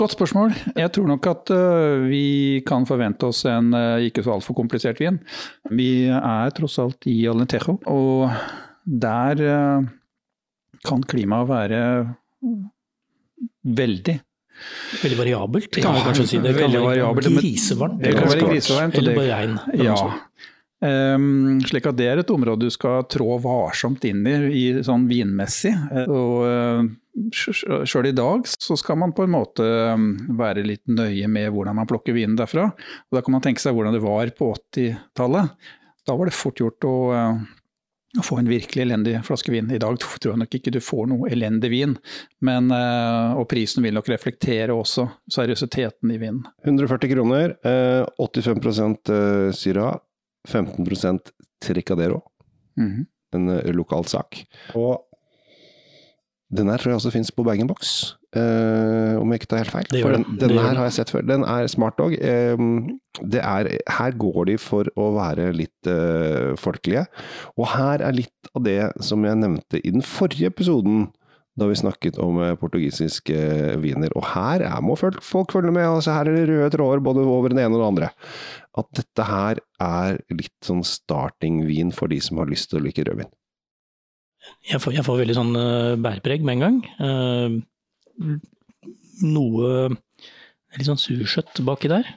Godt 0.02 0.16
spørsmål. 0.16 0.56
Jeg 0.80 0.90
tror 0.96 1.10
nok 1.12 1.28
at 1.30 1.52
øh, 1.54 2.08
vi 2.10 2.26
kan 2.66 2.88
forvente 2.90 3.30
oss 3.30 3.44
en 3.46 3.76
ikke 4.02 4.24
så 4.26 4.34
altfor 4.34 4.58
komplisert 4.58 5.04
vin. 5.04 5.20
Vi 5.70 6.08
er 6.10 6.56
tross 6.58 6.80
alt 6.82 7.06
i 7.12 7.20
Alentejo, 7.30 7.78
og 7.92 8.32
der 8.82 9.44
kan 10.82 11.04
klimaet 11.06 11.52
være 11.52 11.82
veldig 13.62 14.18
Veldig 15.02 15.18
variabelt, 15.20 15.70
kan 15.72 15.84
Ja, 15.84 15.94
vi 15.98 16.08
kanskje 16.10 16.28
si. 16.28 16.42
Det 16.44 16.56
kan 16.58 16.72
være 16.72 17.38
grisevarmt. 17.38 18.02
Det 18.04 18.16
kan 18.18 18.28
være 18.28 18.50
grisevarmt, 18.50 19.00
Eller 19.00 19.12
det- 19.12 19.18
bare 19.22 19.40
regn. 19.40 19.60
Ja. 19.86 19.96
Um. 20.04 20.20
Ehm, 20.82 21.60
slik 21.62 21.86
at 21.86 21.96
det 22.00 22.08
er 22.10 22.20
et 22.24 22.32
område 22.34 22.66
du 22.66 22.72
skal 22.74 23.04
trå 23.06 23.36
varsomt 23.44 24.04
inn 24.10 24.26
i, 24.26 24.34
i 24.50 24.64
sånn 24.82 25.04
vinmessig. 25.10 25.74
Eh, 25.92 26.08
Og 26.10 26.42
uh, 26.42 26.88
sjøl 27.86 28.08
i 28.10 28.16
dag 28.18 28.48
så 28.50 28.78
skal 28.80 28.98
man 28.98 29.14
på 29.14 29.28
en 29.28 29.34
måte 29.36 29.62
um, 29.94 30.08
være 30.40 30.64
litt 30.66 30.82
nøye 30.90 31.28
med 31.30 31.52
hvordan 31.54 31.78
man 31.78 31.90
plukker 31.90 32.16
vinen 32.18 32.36
derfra. 32.40 32.72
Og 32.72 33.18
da 33.18 33.22
kan 33.22 33.36
man 33.38 33.46
tenke 33.46 33.62
seg 33.62 33.76
hvordan 33.78 33.94
det 33.94 34.02
var 34.02 34.32
på 34.38 34.50
80-tallet. 34.74 35.54
Da 36.08 36.16
var 36.18 36.26
det 36.32 36.34
fort 36.34 36.58
gjort 36.64 36.88
å, 36.90 36.96
eh, 37.14 37.42
å 38.20 38.24
få 38.26 38.42
en 38.42 38.50
virkelig 38.50 38.84
elendig 38.84 39.16
flaske 39.24 39.54
vin. 39.54 39.70
I 39.72 39.80
dag 39.80 39.96
tror 40.02 40.34
jeg 40.34 40.42
nok 40.42 40.56
ikke 40.58 40.74
du 40.76 40.82
får 40.84 41.08
noe 41.12 41.30
elendig 41.32 41.72
vin, 41.72 41.96
men, 42.44 42.72
eh, 42.76 43.38
og 43.40 43.48
prisen 43.52 43.86
vil 43.86 43.96
nok 43.96 44.10
reflektere 44.12 44.76
også 44.76 45.08
seriøsiteten 45.32 46.12
i 46.12 46.20
vinen. 46.20 46.44
140 46.66 47.14
kroner, 47.14 47.56
eh, 47.64 48.04
85 48.20 49.10
eh, 49.10 49.52
Syra, 49.56 49.94
15% 50.48 51.32
Tricadero, 51.62 52.22
-hmm. 52.78 53.06
en 53.34 53.50
eh, 53.50 53.74
lokal 53.74 54.06
sak. 54.06 54.46
Og 54.76 55.00
den 56.50 56.68
her 56.68 56.78
tror 56.78 56.92
jeg 56.92 57.00
også 57.00 57.12
fins 57.12 57.32
på 57.32 57.44
bag-in-box, 57.44 58.16
eh, 58.38 59.16
om 59.20 59.32
jeg 59.32 59.42
ikke 59.42 59.52
tar 59.54 59.64
helt 59.64 59.74
feil. 59.76 59.88
Det 59.92 60.02
For 60.04 60.16
den, 60.16 60.26
Det 60.32 60.48
den 60.48 60.58
gjør 60.58 60.68
her 60.68 60.82
har 60.82 60.90
jeg 60.90 60.98
sett 61.00 61.14
før. 61.14 61.26
Den 61.28 61.46
er 61.48 61.72
smart 61.72 61.98
dog. 62.00 62.16
Det 62.16 63.42
er, 63.44 63.72
her 63.98 64.20
går 64.20 64.46
de 64.52 64.58
for 64.62 64.88
å 64.96 65.12
være 65.18 65.50
litt 65.56 65.90
uh, 65.90 66.54
folkelige. 66.60 67.06
Og 67.60 67.68
her 67.74 68.04
er 68.08 68.16
litt 68.16 68.54
av 68.56 68.64
det 68.66 68.80
som 69.04 69.26
jeg 69.28 69.40
nevnte 69.42 69.82
i 69.82 69.92
den 69.94 70.06
forrige 70.06 70.52
episoden, 70.52 71.10
da 71.60 71.68
vi 71.68 71.76
snakket 71.76 72.16
om 72.24 72.40
eh, 72.40 72.54
portugisiske 72.60 73.38
viner. 73.84 74.14
Og 74.16 74.24
her 74.32 74.64
er, 74.64 74.80
må 74.86 74.96
folk, 75.00 75.20
folk 75.26 75.52
følge 75.52 75.74
med. 75.76 75.84
Altså, 75.84 76.14
her 76.16 76.30
er 76.32 76.40
det 76.40 76.48
røde 76.50 76.72
tråder 76.78 77.04
både 77.04 77.26
over 77.28 77.52
den 77.52 77.60
ene 77.60 77.76
og 77.76 77.82
den 77.82 77.90
andre. 77.90 78.12
At 78.80 78.88
dette 78.96 79.28
her 79.28 79.60
er 79.84 80.22
litt 80.32 80.56
sånn 80.64 80.86
starting-vin 80.88 81.92
for 81.96 82.12
de 82.12 82.22
som 82.24 82.40
har 82.40 82.50
lyst 82.52 82.72
til 82.72 82.80
å 82.80 82.86
like 82.86 83.04
rødvin. 83.08 83.30
Jeg 84.72 84.82
får, 84.82 84.96
jeg 84.96 85.06
får 85.06 85.20
veldig 85.20 85.38
sånn 85.38 85.52
uh, 85.60 86.00
bærpreg 86.02 86.48
med 86.48 86.58
en 86.58 86.64
gang. 86.66 86.80
Eh, 88.22 88.38
noe 89.28 89.90
litt 90.78 90.88
sånn 90.88 91.02
sursøtt 91.02 91.62
baki 91.68 91.90
der. 91.92 92.08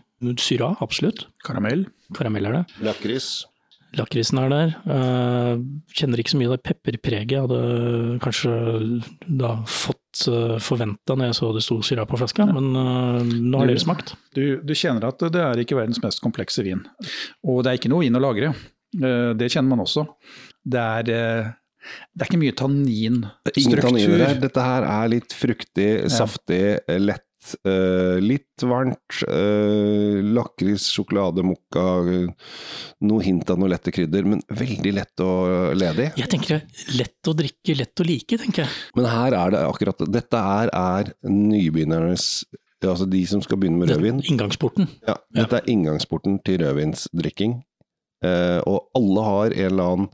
Syra, 0.41 0.71
absolutt. 0.81 1.27
Karamell. 1.45 1.87
Karamell 2.17 2.47
er 2.49 2.53
det. 2.61 2.63
Lakris. 2.87 3.27
Lakrisen 3.99 4.39
er 4.41 4.49
der. 4.51 4.71
Eh, 4.91 5.59
kjenner 5.95 6.19
ikke 6.23 6.33
så 6.33 6.39
mye 6.41 6.49
av 6.51 6.57
det 6.57 6.65
pepperpreget 6.67 7.35
jeg 7.37 7.43
hadde 7.45 8.19
kanskje 8.25 8.55
da 9.39 9.53
fått 9.71 10.25
uh, 10.31 10.57
forventa 10.63 11.15
når 11.19 11.29
jeg 11.33 11.37
så 11.41 11.51
det 11.55 11.63
sto 11.67 11.77
syra 11.83 12.05
på 12.07 12.19
flaska, 12.19 12.47
men 12.47 12.71
eh, 12.79 13.35
nå 13.43 13.59
har 13.61 13.67
Du- 13.67 13.73
dere 13.75 13.83
smakt. 13.83 14.15
Du, 14.35 14.43
du 14.63 14.73
kjenner 14.75 15.09
at 15.11 15.19
det 15.35 15.43
er 15.43 15.63
ikke 15.63 15.77
verdens 15.79 16.01
mest 16.03 16.23
komplekse 16.23 16.63
vin. 16.67 16.83
Og 17.45 17.63
det 17.65 17.73
er 17.73 17.79
ikke 17.81 17.91
noe 17.93 18.03
vin 18.07 18.15
å 18.19 18.23
lagre. 18.23 18.53
Eh, 18.95 19.33
Det 19.39 19.51
kjenner 19.51 19.75
man 19.75 19.85
også. 19.85 20.07
Det 20.65 20.81
er, 20.81 21.11
eh, 21.11 21.53
det 22.15 22.25
er 22.25 22.31
ikke 22.31 22.41
mye 22.41 22.57
tanninstruktur. 22.57 23.61
Ingen 23.63 23.85
tanniner 23.85 24.27
her. 24.29 24.43
Dette 24.47 24.65
her 24.65 24.89
er 24.89 25.15
litt 25.15 25.37
fruktig, 25.37 25.93
saftig, 26.13 26.65
lett. 27.03 27.29
Uh, 27.61 28.17
litt 28.25 28.63
varmt. 28.65 29.19
Uh, 29.29 30.23
lakris, 30.33 30.87
sjokolade, 30.95 31.45
mokka. 31.45 31.83
Uh, 32.07 32.55
noe 33.05 33.21
hint 33.27 33.53
av 33.53 33.61
noe 33.61 33.69
lette 33.69 33.93
krydder, 33.93 34.25
men 34.33 34.41
veldig 34.49 34.95
lett 34.97 35.25
og 35.25 35.77
ledig. 35.77 36.09
Jeg 36.23 36.31
tenker 36.33 36.57
er 36.57 36.97
lett 37.03 37.29
å 37.29 37.37
drikke, 37.37 37.77
lett 37.77 38.01
å 38.01 38.09
like, 38.09 38.41
tenker 38.41 38.65
jeg. 38.65 38.81
Men 38.97 39.11
her 39.13 39.37
er 39.43 39.53
det 39.53 39.65
akkurat 39.69 40.07
Dette 40.09 40.41
er, 40.41 40.73
er 40.73 41.13
nybegynnernes 41.29 42.31
Altså 42.85 43.07
de 43.09 43.21
som 43.25 43.41
skal 43.41 43.57
begynne 43.61 43.81
med 43.81 43.89
rødvin. 43.89 44.19
Inngangsporten. 44.29 44.89
Ja, 45.09 45.15
dette 45.33 45.61
er 45.61 45.71
inngangsporten 45.73 46.37
til 46.45 46.59
rødvinsdrikking. 46.61 47.63
Eh, 48.25 48.61
og 48.69 48.91
alle 48.97 49.25
har 49.29 49.55
en 49.55 49.71
eller 49.71 49.95
annen 49.95 50.11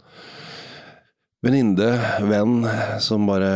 venninne, 1.44 1.90
venn, 2.29 2.59
som 3.03 3.24
bare 3.29 3.53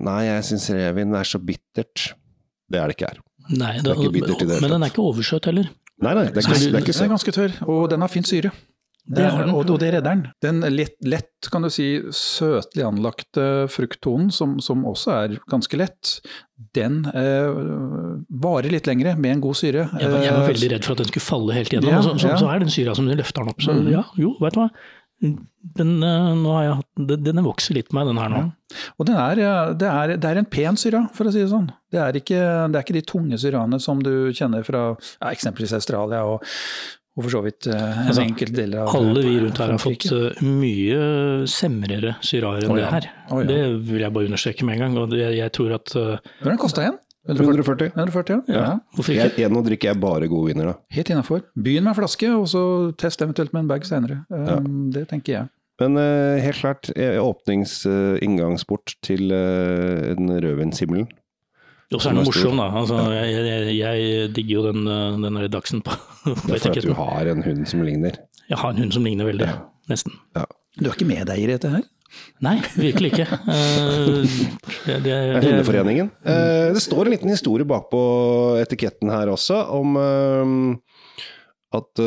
Nei, 0.00 0.22
jeg 0.28 0.46
syns 0.52 0.70
revin 0.76 1.16
er 1.18 1.28
så 1.28 1.40
bittert. 1.42 2.10
Det 2.70 2.80
er 2.80 2.90
det 2.90 2.96
ikke 2.96 3.12
her. 3.12 3.22
Nei, 3.50 3.76
Det 3.82 3.92
er 3.92 3.98
ikke 3.98 4.14
bittert 4.14 4.44
i 4.44 4.50
det 4.50 4.60
men 4.62 4.76
den 4.76 4.86
er 4.86 4.92
ikke 4.92 5.04
oversøt 5.04 5.50
heller. 5.50 5.70
Nei, 6.00 6.12
nei, 6.16 6.26
det 6.30 6.40
er 6.40 6.46
ikke, 6.46 6.58
det 6.60 6.74
er 6.78 6.84
ikke 6.84 6.96
Den 6.96 7.08
er 7.08 7.14
ganske 7.16 7.36
tørr, 7.36 7.56
og 7.68 7.88
den 7.92 8.04
har 8.04 8.12
fin 8.12 8.24
syre. 8.26 8.52
Det 9.10 9.24
har 9.24 9.42
den. 9.42 9.54
Og, 9.56 9.66
det 9.80 9.88
redder 9.94 10.06
den. 10.06 10.20
Den 10.44 10.60
lett, 10.70 10.94
lett, 11.02 11.48
kan 11.50 11.64
du 11.64 11.70
si, 11.72 11.86
søtlig 12.14 12.84
anlagte 12.86 13.46
frukttonen, 13.72 14.28
som, 14.34 14.58
som 14.62 14.84
også 14.86 15.14
er 15.16 15.34
ganske 15.50 15.80
lett, 15.80 16.20
den 16.76 17.00
eh, 17.08 17.48
varer 18.44 18.70
litt 18.70 18.86
lengre 18.90 19.16
med 19.18 19.34
en 19.34 19.42
god 19.46 19.58
syre. 19.58 19.88
Jeg 19.98 20.12
var, 20.12 20.22
jeg 20.22 20.36
var 20.36 20.44
Eh, 20.44 20.52
veldig 20.52 20.70
redd 20.74 20.86
for 20.86 20.94
at 20.94 21.02
den 21.02 21.10
skulle 21.10 21.26
falle 21.26 21.56
helt 21.56 21.74
gjennom, 21.74 21.90
Ja, 21.90 21.98
og 22.02 22.06
så, 22.06 22.14
så, 22.20 22.32
ja. 22.34 22.38
så 22.38 22.52
er 22.52 22.62
den 22.62 22.72
syra 22.72 22.94
som 22.98 23.08
du 23.08 23.16
løfter 23.16 23.42
den 23.42 23.54
opp. 23.54 23.64
Så 23.64 23.74
mm. 23.74 23.90
ja, 23.90 24.04
jo, 24.20 24.34
vet 24.44 24.56
du 24.56 24.62
hva. 24.62 24.68
Den, 25.20 25.90
eh, 26.02 26.28
nå 26.40 26.52
har 26.54 26.62
jeg 26.64 26.76
hatt, 26.78 26.86
den, 27.10 27.24
den 27.26 27.44
vokser 27.44 27.76
litt 27.76 27.90
på 27.90 27.98
meg, 27.98 28.08
den 28.08 28.20
her 28.20 28.30
nå. 28.32 28.44
Og 28.96 29.08
den 29.08 29.18
er, 29.20 29.42
det, 29.76 29.90
er, 29.90 30.14
det 30.16 30.30
er 30.30 30.40
en 30.40 30.48
pen 30.48 30.78
syra, 30.80 31.02
for 31.16 31.28
å 31.28 31.34
si 31.34 31.42
det 31.42 31.50
sånn. 31.50 31.68
Det 31.92 32.00
er 32.00 32.16
ikke, 32.16 32.38
det 32.70 32.78
er 32.78 32.86
ikke 32.86 32.96
de 32.96 33.04
tunge 33.10 33.40
syraene 33.42 33.80
som 33.82 34.00
du 34.04 34.30
kjenner 34.32 34.64
fra 34.64 34.86
ja, 34.94 35.28
eksempelvis 35.28 35.76
Australia 35.76 36.22
og, 36.30 36.46
og 37.18 37.26
for 37.26 37.34
så 37.34 37.42
vidt 37.44 37.68
eh, 37.68 37.76
en 37.76 38.08
Altså, 38.08 38.24
enkelt 38.24 38.56
del 38.56 38.78
av 38.80 38.94
Alle 38.96 39.26
vi 39.26 39.36
rundt 39.42 39.60
her 39.60 39.74
har 39.74 39.82
fått 39.82 40.08
eh, 40.16 40.40
mye 40.46 41.04
semrere 41.50 42.16
syraer 42.24 42.64
enn 42.64 42.72
Å, 42.72 42.80
det 42.80 42.88
her. 42.94 43.10
Oh, 43.28 43.42
ja. 43.42 43.50
Det 43.52 43.60
vil 43.90 44.06
jeg 44.06 44.16
bare 44.16 44.32
understreke 44.32 44.68
med 44.68 44.78
en 44.78 44.86
gang. 44.86 44.98
Og 45.04 45.12
det, 45.12 45.26
jeg 45.36 45.56
tror 45.58 45.76
at 45.76 45.92
Hva 45.92 46.48
den 46.48 46.60
kosta 46.64 46.86
igjen? 46.86 47.00
140. 47.28 47.92
140, 47.92 48.42
ja. 48.48 48.54
Ja. 48.54 48.60
ja. 48.64 48.74
Hvorfor 48.96 49.12
Jeg, 49.12 49.32
ikke? 49.32 49.42
jeg, 49.42 49.52
nå 49.52 49.62
drikker 49.66 49.90
jeg 49.90 50.00
bare 50.00 50.28
gode 50.30 50.50
viner, 50.50 50.72
da. 50.72 50.74
Helt 50.96 51.10
innafor. 51.12 51.42
Begynn 51.54 51.84
med 51.84 51.92
en 51.92 51.98
flaske, 52.00 52.30
og 52.32 52.46
så 52.48 52.62
test 53.00 53.22
eventuelt 53.22 53.52
med 53.52 53.66
en 53.66 53.72
bag 53.72 53.84
senere. 53.88 54.22
Um, 54.32 54.90
Det 54.94 55.06
tenker 55.10 55.32
jeg. 55.36 55.50
Men 55.80 55.96
uh, 55.96 56.36
helt 56.40 56.60
klart, 56.60 56.90
åpningsinngangsport 56.96 58.94
uh, 58.96 59.00
til 59.04 59.32
uh, 59.32 60.12
en 60.12 60.32
rødvinshimmel. 60.32 61.06
Og 61.90 61.98
så 61.98 62.10
er 62.10 62.14
den 62.14 62.26
morsom, 62.28 62.60
da. 62.60 62.68
Altså, 62.78 62.98
jeg, 63.10 63.30
jeg, 63.34 63.78
jeg 63.80 64.34
digger 64.36 64.60
jo 64.60 64.60
den, 64.68 64.84
eh, 64.86 65.16
den 65.24 65.38
der 65.40 65.48
dagsen 65.50 65.80
på, 65.82 65.90
på 66.22 66.34
Det 66.46 66.60
er 66.60 66.62
for 66.62 66.76
at 66.78 66.86
du 66.86 66.92
har 66.94 67.30
en 67.32 67.42
hund 67.42 67.64
som 67.66 67.82
ligner. 67.82 68.20
Jeg 68.46 68.58
har 68.60 68.70
en 68.70 68.78
hund 68.84 68.92
som 68.94 69.06
ligner 69.06 69.26
veldig. 69.26 69.48
Nesten. 69.90 70.14
Du 70.78 70.86
er 70.86 70.94
ikke 70.94 71.08
medeier 71.08 71.50
i 71.50 71.56
dette 71.56 71.72
her? 71.72 71.82
Nei, 72.44 72.58
virkelig 72.78 73.12
ikke. 73.14 73.26
Eh, 74.80 74.96
det, 74.96 74.96
det, 75.02 75.02
Det 75.04 75.12
er 75.12 75.44
Hundeforeningen. 75.44 76.08
Eh, 76.24 76.70
det 76.74 76.80
står 76.82 77.06
en 77.06 77.12
liten 77.14 77.30
historie 77.32 77.66
bakpå 77.68 78.00
etiketten 78.62 79.10
her 79.12 79.28
også, 79.30 79.58
om 79.76 79.96
eh, 80.00 80.54
at 81.76 82.00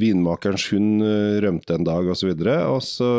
vinmakerens 0.00 0.64
hund 0.72 1.04
rømte 1.44 1.76
en 1.76 1.86
dag, 1.86 2.08
osv. 2.10 2.32
Og, 2.32 2.42
så 2.42 2.56
og 2.72 2.80
så 2.82 3.10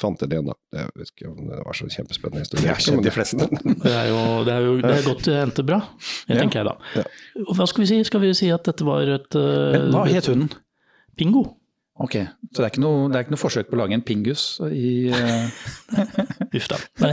fant 0.00 0.20
jeg 0.20 0.28
det 0.32 0.36
igjen, 0.38 0.50
da. 0.50 0.56
Jeg 0.76 0.92
vet 1.00 1.12
ikke 1.14 1.30
om 1.30 1.38
det 1.48 1.60
var 1.62 1.78
så 1.78 1.88
kjempespennende 1.94 2.44
historie. 2.44 2.66
Det 2.66 2.74
er 2.74 2.84
kjent 2.84 3.06
de 3.06 3.14
fleste. 3.14 3.48
det 3.86 3.94
er 3.94 4.10
jo 4.10 4.20
det 4.44 4.56
er, 4.56 4.66
jo, 4.66 4.74
det 4.82 4.92
er 4.92 5.06
godt 5.08 5.24
det 5.30 5.38
endte 5.46 5.64
bra, 5.70 5.80
det 6.26 6.36
Ja. 6.36 6.42
tenker 6.42 6.60
jeg 6.60 6.68
da. 6.68 6.76
Ja. 6.98 7.06
Hva 7.54 7.68
skal 7.70 7.84
vi 7.86 7.90
si? 7.94 8.02
Skal 8.10 8.24
vi 8.26 8.34
si 8.36 8.50
at 8.52 8.68
dette 8.68 8.84
var 8.88 9.14
et 9.16 9.38
Men 9.38 9.88
hva 9.94 10.04
het 10.10 10.28
hunden? 10.28 10.52
Pingo? 11.18 11.46
Ok, 11.98 12.14
så 12.52 12.60
det 12.60 12.64
er 12.64 12.70
ikke 12.72 12.82
noe, 12.84 13.08
det 13.10 13.18
er 13.18 13.24
ikke 13.26 13.34
noe 13.34 13.42
forsøk 13.42 13.70
på 13.70 13.74
å 13.74 13.80
lage 13.80 13.96
en 13.96 14.04
pingus 14.06 14.42
i 14.70 15.10
uh... 15.10 15.48
Uff 16.56 16.68
da. 16.70 16.78
Nei, 17.02 17.12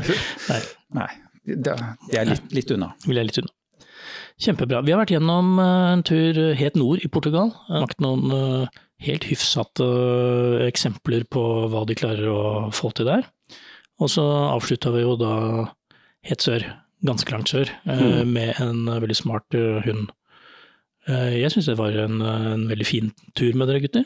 nei, 0.51 0.59
Nei, 0.99 1.07
det 1.45 1.71
er- 1.73 1.85
det 2.11 2.19
er 2.21 2.29
litt, 2.29 2.51
litt 2.53 2.73
unna. 2.75 2.91
vil 3.07 3.17
jeg 3.17 3.29
litt 3.31 3.39
unna. 3.41 3.53
Kjempebra. 4.45 4.81
Vi 4.85 4.91
har 4.91 4.99
vært 4.99 5.13
gjennom 5.15 5.53
eh, 5.63 5.91
en 5.95 6.01
tur 6.05 6.37
helt 6.59 6.75
nord 6.75 6.99
i 7.05 7.07
Portugal. 7.07 7.53
Lagt 7.71 8.01
noen 8.03 8.25
eh, 8.35 8.81
helt 9.07 9.23
hyfsate 9.29 9.85
eh, 9.87 10.65
eksempler 10.67 11.23
på 11.31 11.43
hva 11.71 11.85
de 11.87 11.95
klarer 11.95 12.27
å 12.29 12.41
få 12.75 12.91
til 12.97 13.07
der. 13.07 13.23
Og 14.03 14.11
så 14.11 14.25
avslutta 14.51 14.91
vi 14.91 15.05
jo 15.05 15.15
da 15.17 15.31
helt 16.27 16.43
sør, 16.43 16.65
ganske 17.07 17.31
langt 17.31 17.47
sør, 17.53 17.71
mm. 17.87 18.27
med 18.27 18.59
en 18.59 18.83
veldig 18.91 19.15
smart 19.15 19.55
hund. 19.87 20.09
Eh, 21.07 21.37
Jeg 21.39 21.53
syns 21.55 21.69
det 21.71 21.77
var 21.79 21.95
en, 22.03 22.19
en 22.21 22.67
veldig 22.67 22.87
fin 22.89 23.13
tur 23.39 23.55
med 23.55 23.71
dere 23.71 23.81
gutter. 23.87 24.03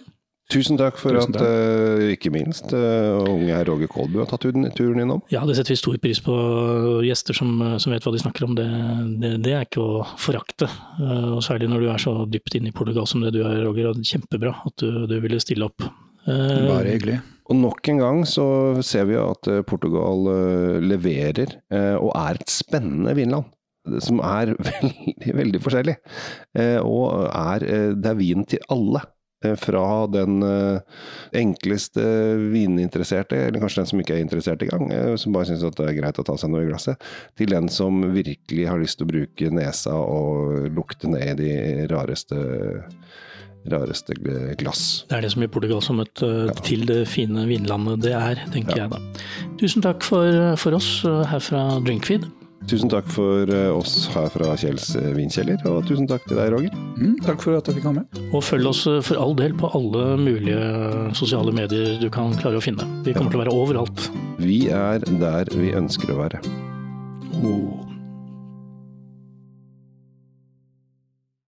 Tusen 0.49 0.79
takk 0.81 0.97
for 0.97 1.13
Tusen 1.13 1.35
at, 1.35 1.41
takk. 1.43 2.01
eh, 2.01 2.11
ikke 2.15 2.31
minst, 2.33 2.71
uh, 2.73 3.19
unge 3.29 3.51
herr 3.53 3.67
Roger 3.69 3.89
Kolbu 3.91 4.17
har 4.23 4.29
tatt 4.31 4.41
turen, 4.47 4.65
turen 4.73 5.03
innom. 5.03 5.19
Ja, 5.29 5.43
det 5.45 5.53
setter 5.59 5.75
vi 5.75 5.77
stor 5.77 5.97
pris 6.01 6.21
på. 6.25 6.33
Gjester 7.05 7.37
som, 7.37 7.51
som 7.77 7.93
vet 7.93 8.01
hva 8.07 8.13
de 8.15 8.21
snakker 8.23 8.47
om, 8.47 8.55
det, 8.57 8.65
det, 9.21 9.35
det 9.45 9.53
er 9.53 9.67
ikke 9.67 9.83
å 9.83 9.99
forakte. 10.17 10.65
Uh, 10.97 11.35
Og 11.37 11.43
særlig 11.45 11.69
når 11.69 11.85
du 11.85 11.89
er 11.93 12.01
så 12.01 12.13
dypt 12.33 12.57
inne 12.57 12.71
i 12.71 12.75
Portugal 12.75 13.05
som 13.09 13.21
det 13.21 13.35
du 13.37 13.43
er, 13.45 13.59
Roger. 13.67 13.91
og 13.91 14.01
Kjempebra 14.01 14.55
at 14.65 14.81
du, 14.81 15.03
du 15.11 15.15
ville 15.21 15.37
stille 15.43 15.69
opp. 15.69 15.85
Eh, 16.25 16.65
Bare 16.65 16.95
hyggelig. 16.95 17.19
Og 17.49 17.55
nok 17.61 17.87
en 17.93 18.01
gang 18.01 18.23
så 18.29 18.43
ser 18.85 19.05
vi 19.09 19.15
at 19.21 19.47
Portugal 19.69 20.25
leverer, 20.85 21.55
eh, 21.73 21.95
og 21.97 22.11
er 22.17 22.37
et 22.41 22.51
spennende 22.53 23.13
vinland. 23.17 23.47
Som 24.03 24.19
er 24.21 24.51
veldig, 24.67 25.31
veldig 25.43 25.61
forskjellig. 25.63 25.95
Eh, 26.57 26.75
Og 26.81 27.23
er, 27.29 27.65
det 27.97 28.11
er 28.11 28.17
vin 28.19 28.45
til 28.49 28.61
alle. 28.73 29.05
Eh, 29.45 29.55
Fra 29.55 30.07
den 30.07 30.43
eh, 30.43 30.79
enkleste 31.39 32.03
vininteresserte, 32.51 33.37
eller 33.47 33.61
kanskje 33.63 33.81
den 33.81 33.91
som 33.93 34.01
ikke 34.03 34.17
er 34.17 34.23
interessert 34.25 34.63
engang, 34.65 34.89
gang, 34.89 35.17
som 35.17 35.35
bare 35.35 35.47
syns 35.47 35.63
det 35.63 35.85
er 35.87 35.95
greit 35.97 36.19
å 36.19 36.25
ta 36.27 36.35
seg 36.39 36.51
noe 36.51 36.65
i 36.65 36.69
glasset, 36.69 36.99
til 37.39 37.53
den 37.53 37.69
som 37.71 38.01
virkelig 38.13 38.67
har 38.67 38.81
lyst 38.81 38.99
til 38.99 39.07
å 39.07 39.13
bruke 39.13 39.51
nesa 39.55 39.95
og 39.95 40.67
lukte 40.75 41.11
ned 41.11 41.39
i 41.39 41.53
de 41.55 41.87
rareste, 41.91 42.39
rareste 43.69 44.17
glass. 44.59 45.05
Det 45.09 45.17
er 45.17 45.23
det 45.23 45.31
som 45.35 45.45
gjør 45.45 45.53
Portugal 45.55 45.83
som 45.85 46.03
et, 46.03 46.23
ja. 46.23 46.57
til 46.65 46.83
det 46.89 47.01
fine 47.11 47.47
vinlandet 47.47 48.03
det 48.03 48.15
er, 48.17 48.43
tenker 48.51 48.83
jeg 48.83 48.91
da. 48.91 48.99
Tusen 49.61 49.85
takk 49.85 50.03
for, 50.03 50.57
for 50.59 50.75
oss 50.79 50.99
eh, 51.07 51.23
her 51.31 51.43
fra 51.43 51.63
Drinkfeed. 51.85 52.27
Tusen 52.67 52.89
takk 52.91 53.07
for 53.09 53.49
eh, 53.49 53.69
oss 53.71 54.09
her 54.13 54.27
fra 54.33 54.51
Kjells 54.59 54.91
eh, 54.99 55.11
vinkjeller, 55.15 55.61
og 55.69 55.87
tusen 55.87 56.09
takk 56.09 56.25
til 56.27 56.37
deg, 56.37 56.51
Roger. 56.53 56.75
Mm, 56.99 57.15
takk 57.25 57.41
for 57.45 57.57
at 57.57 57.69
jeg 57.69 57.79
fikk 57.79 57.87
komme. 57.87 58.05
Og 58.29 58.43
følg 58.45 58.69
oss 58.69 58.83
eh, 58.89 58.99
for 59.05 59.21
all 59.21 59.35
del 59.39 59.55
på 59.57 59.71
alle 59.79 60.05
mulige 60.19 60.61
sosiale 61.17 61.55
medier 61.55 61.97
du 62.01 62.09
kan 62.13 62.35
klare 62.41 62.59
å 62.59 62.63
finne. 62.63 62.85
Vi 63.07 63.15
kommer 63.15 63.33
til 63.33 63.41
å 63.41 63.45
være 63.45 63.55
overalt. 63.55 64.09
Vi 64.43 64.65
er 64.73 65.05
der 65.21 65.53
vi 65.55 65.73
ønsker 65.79 66.13
å 66.13 66.23
være. 66.23 66.43
Oh. 67.39 67.88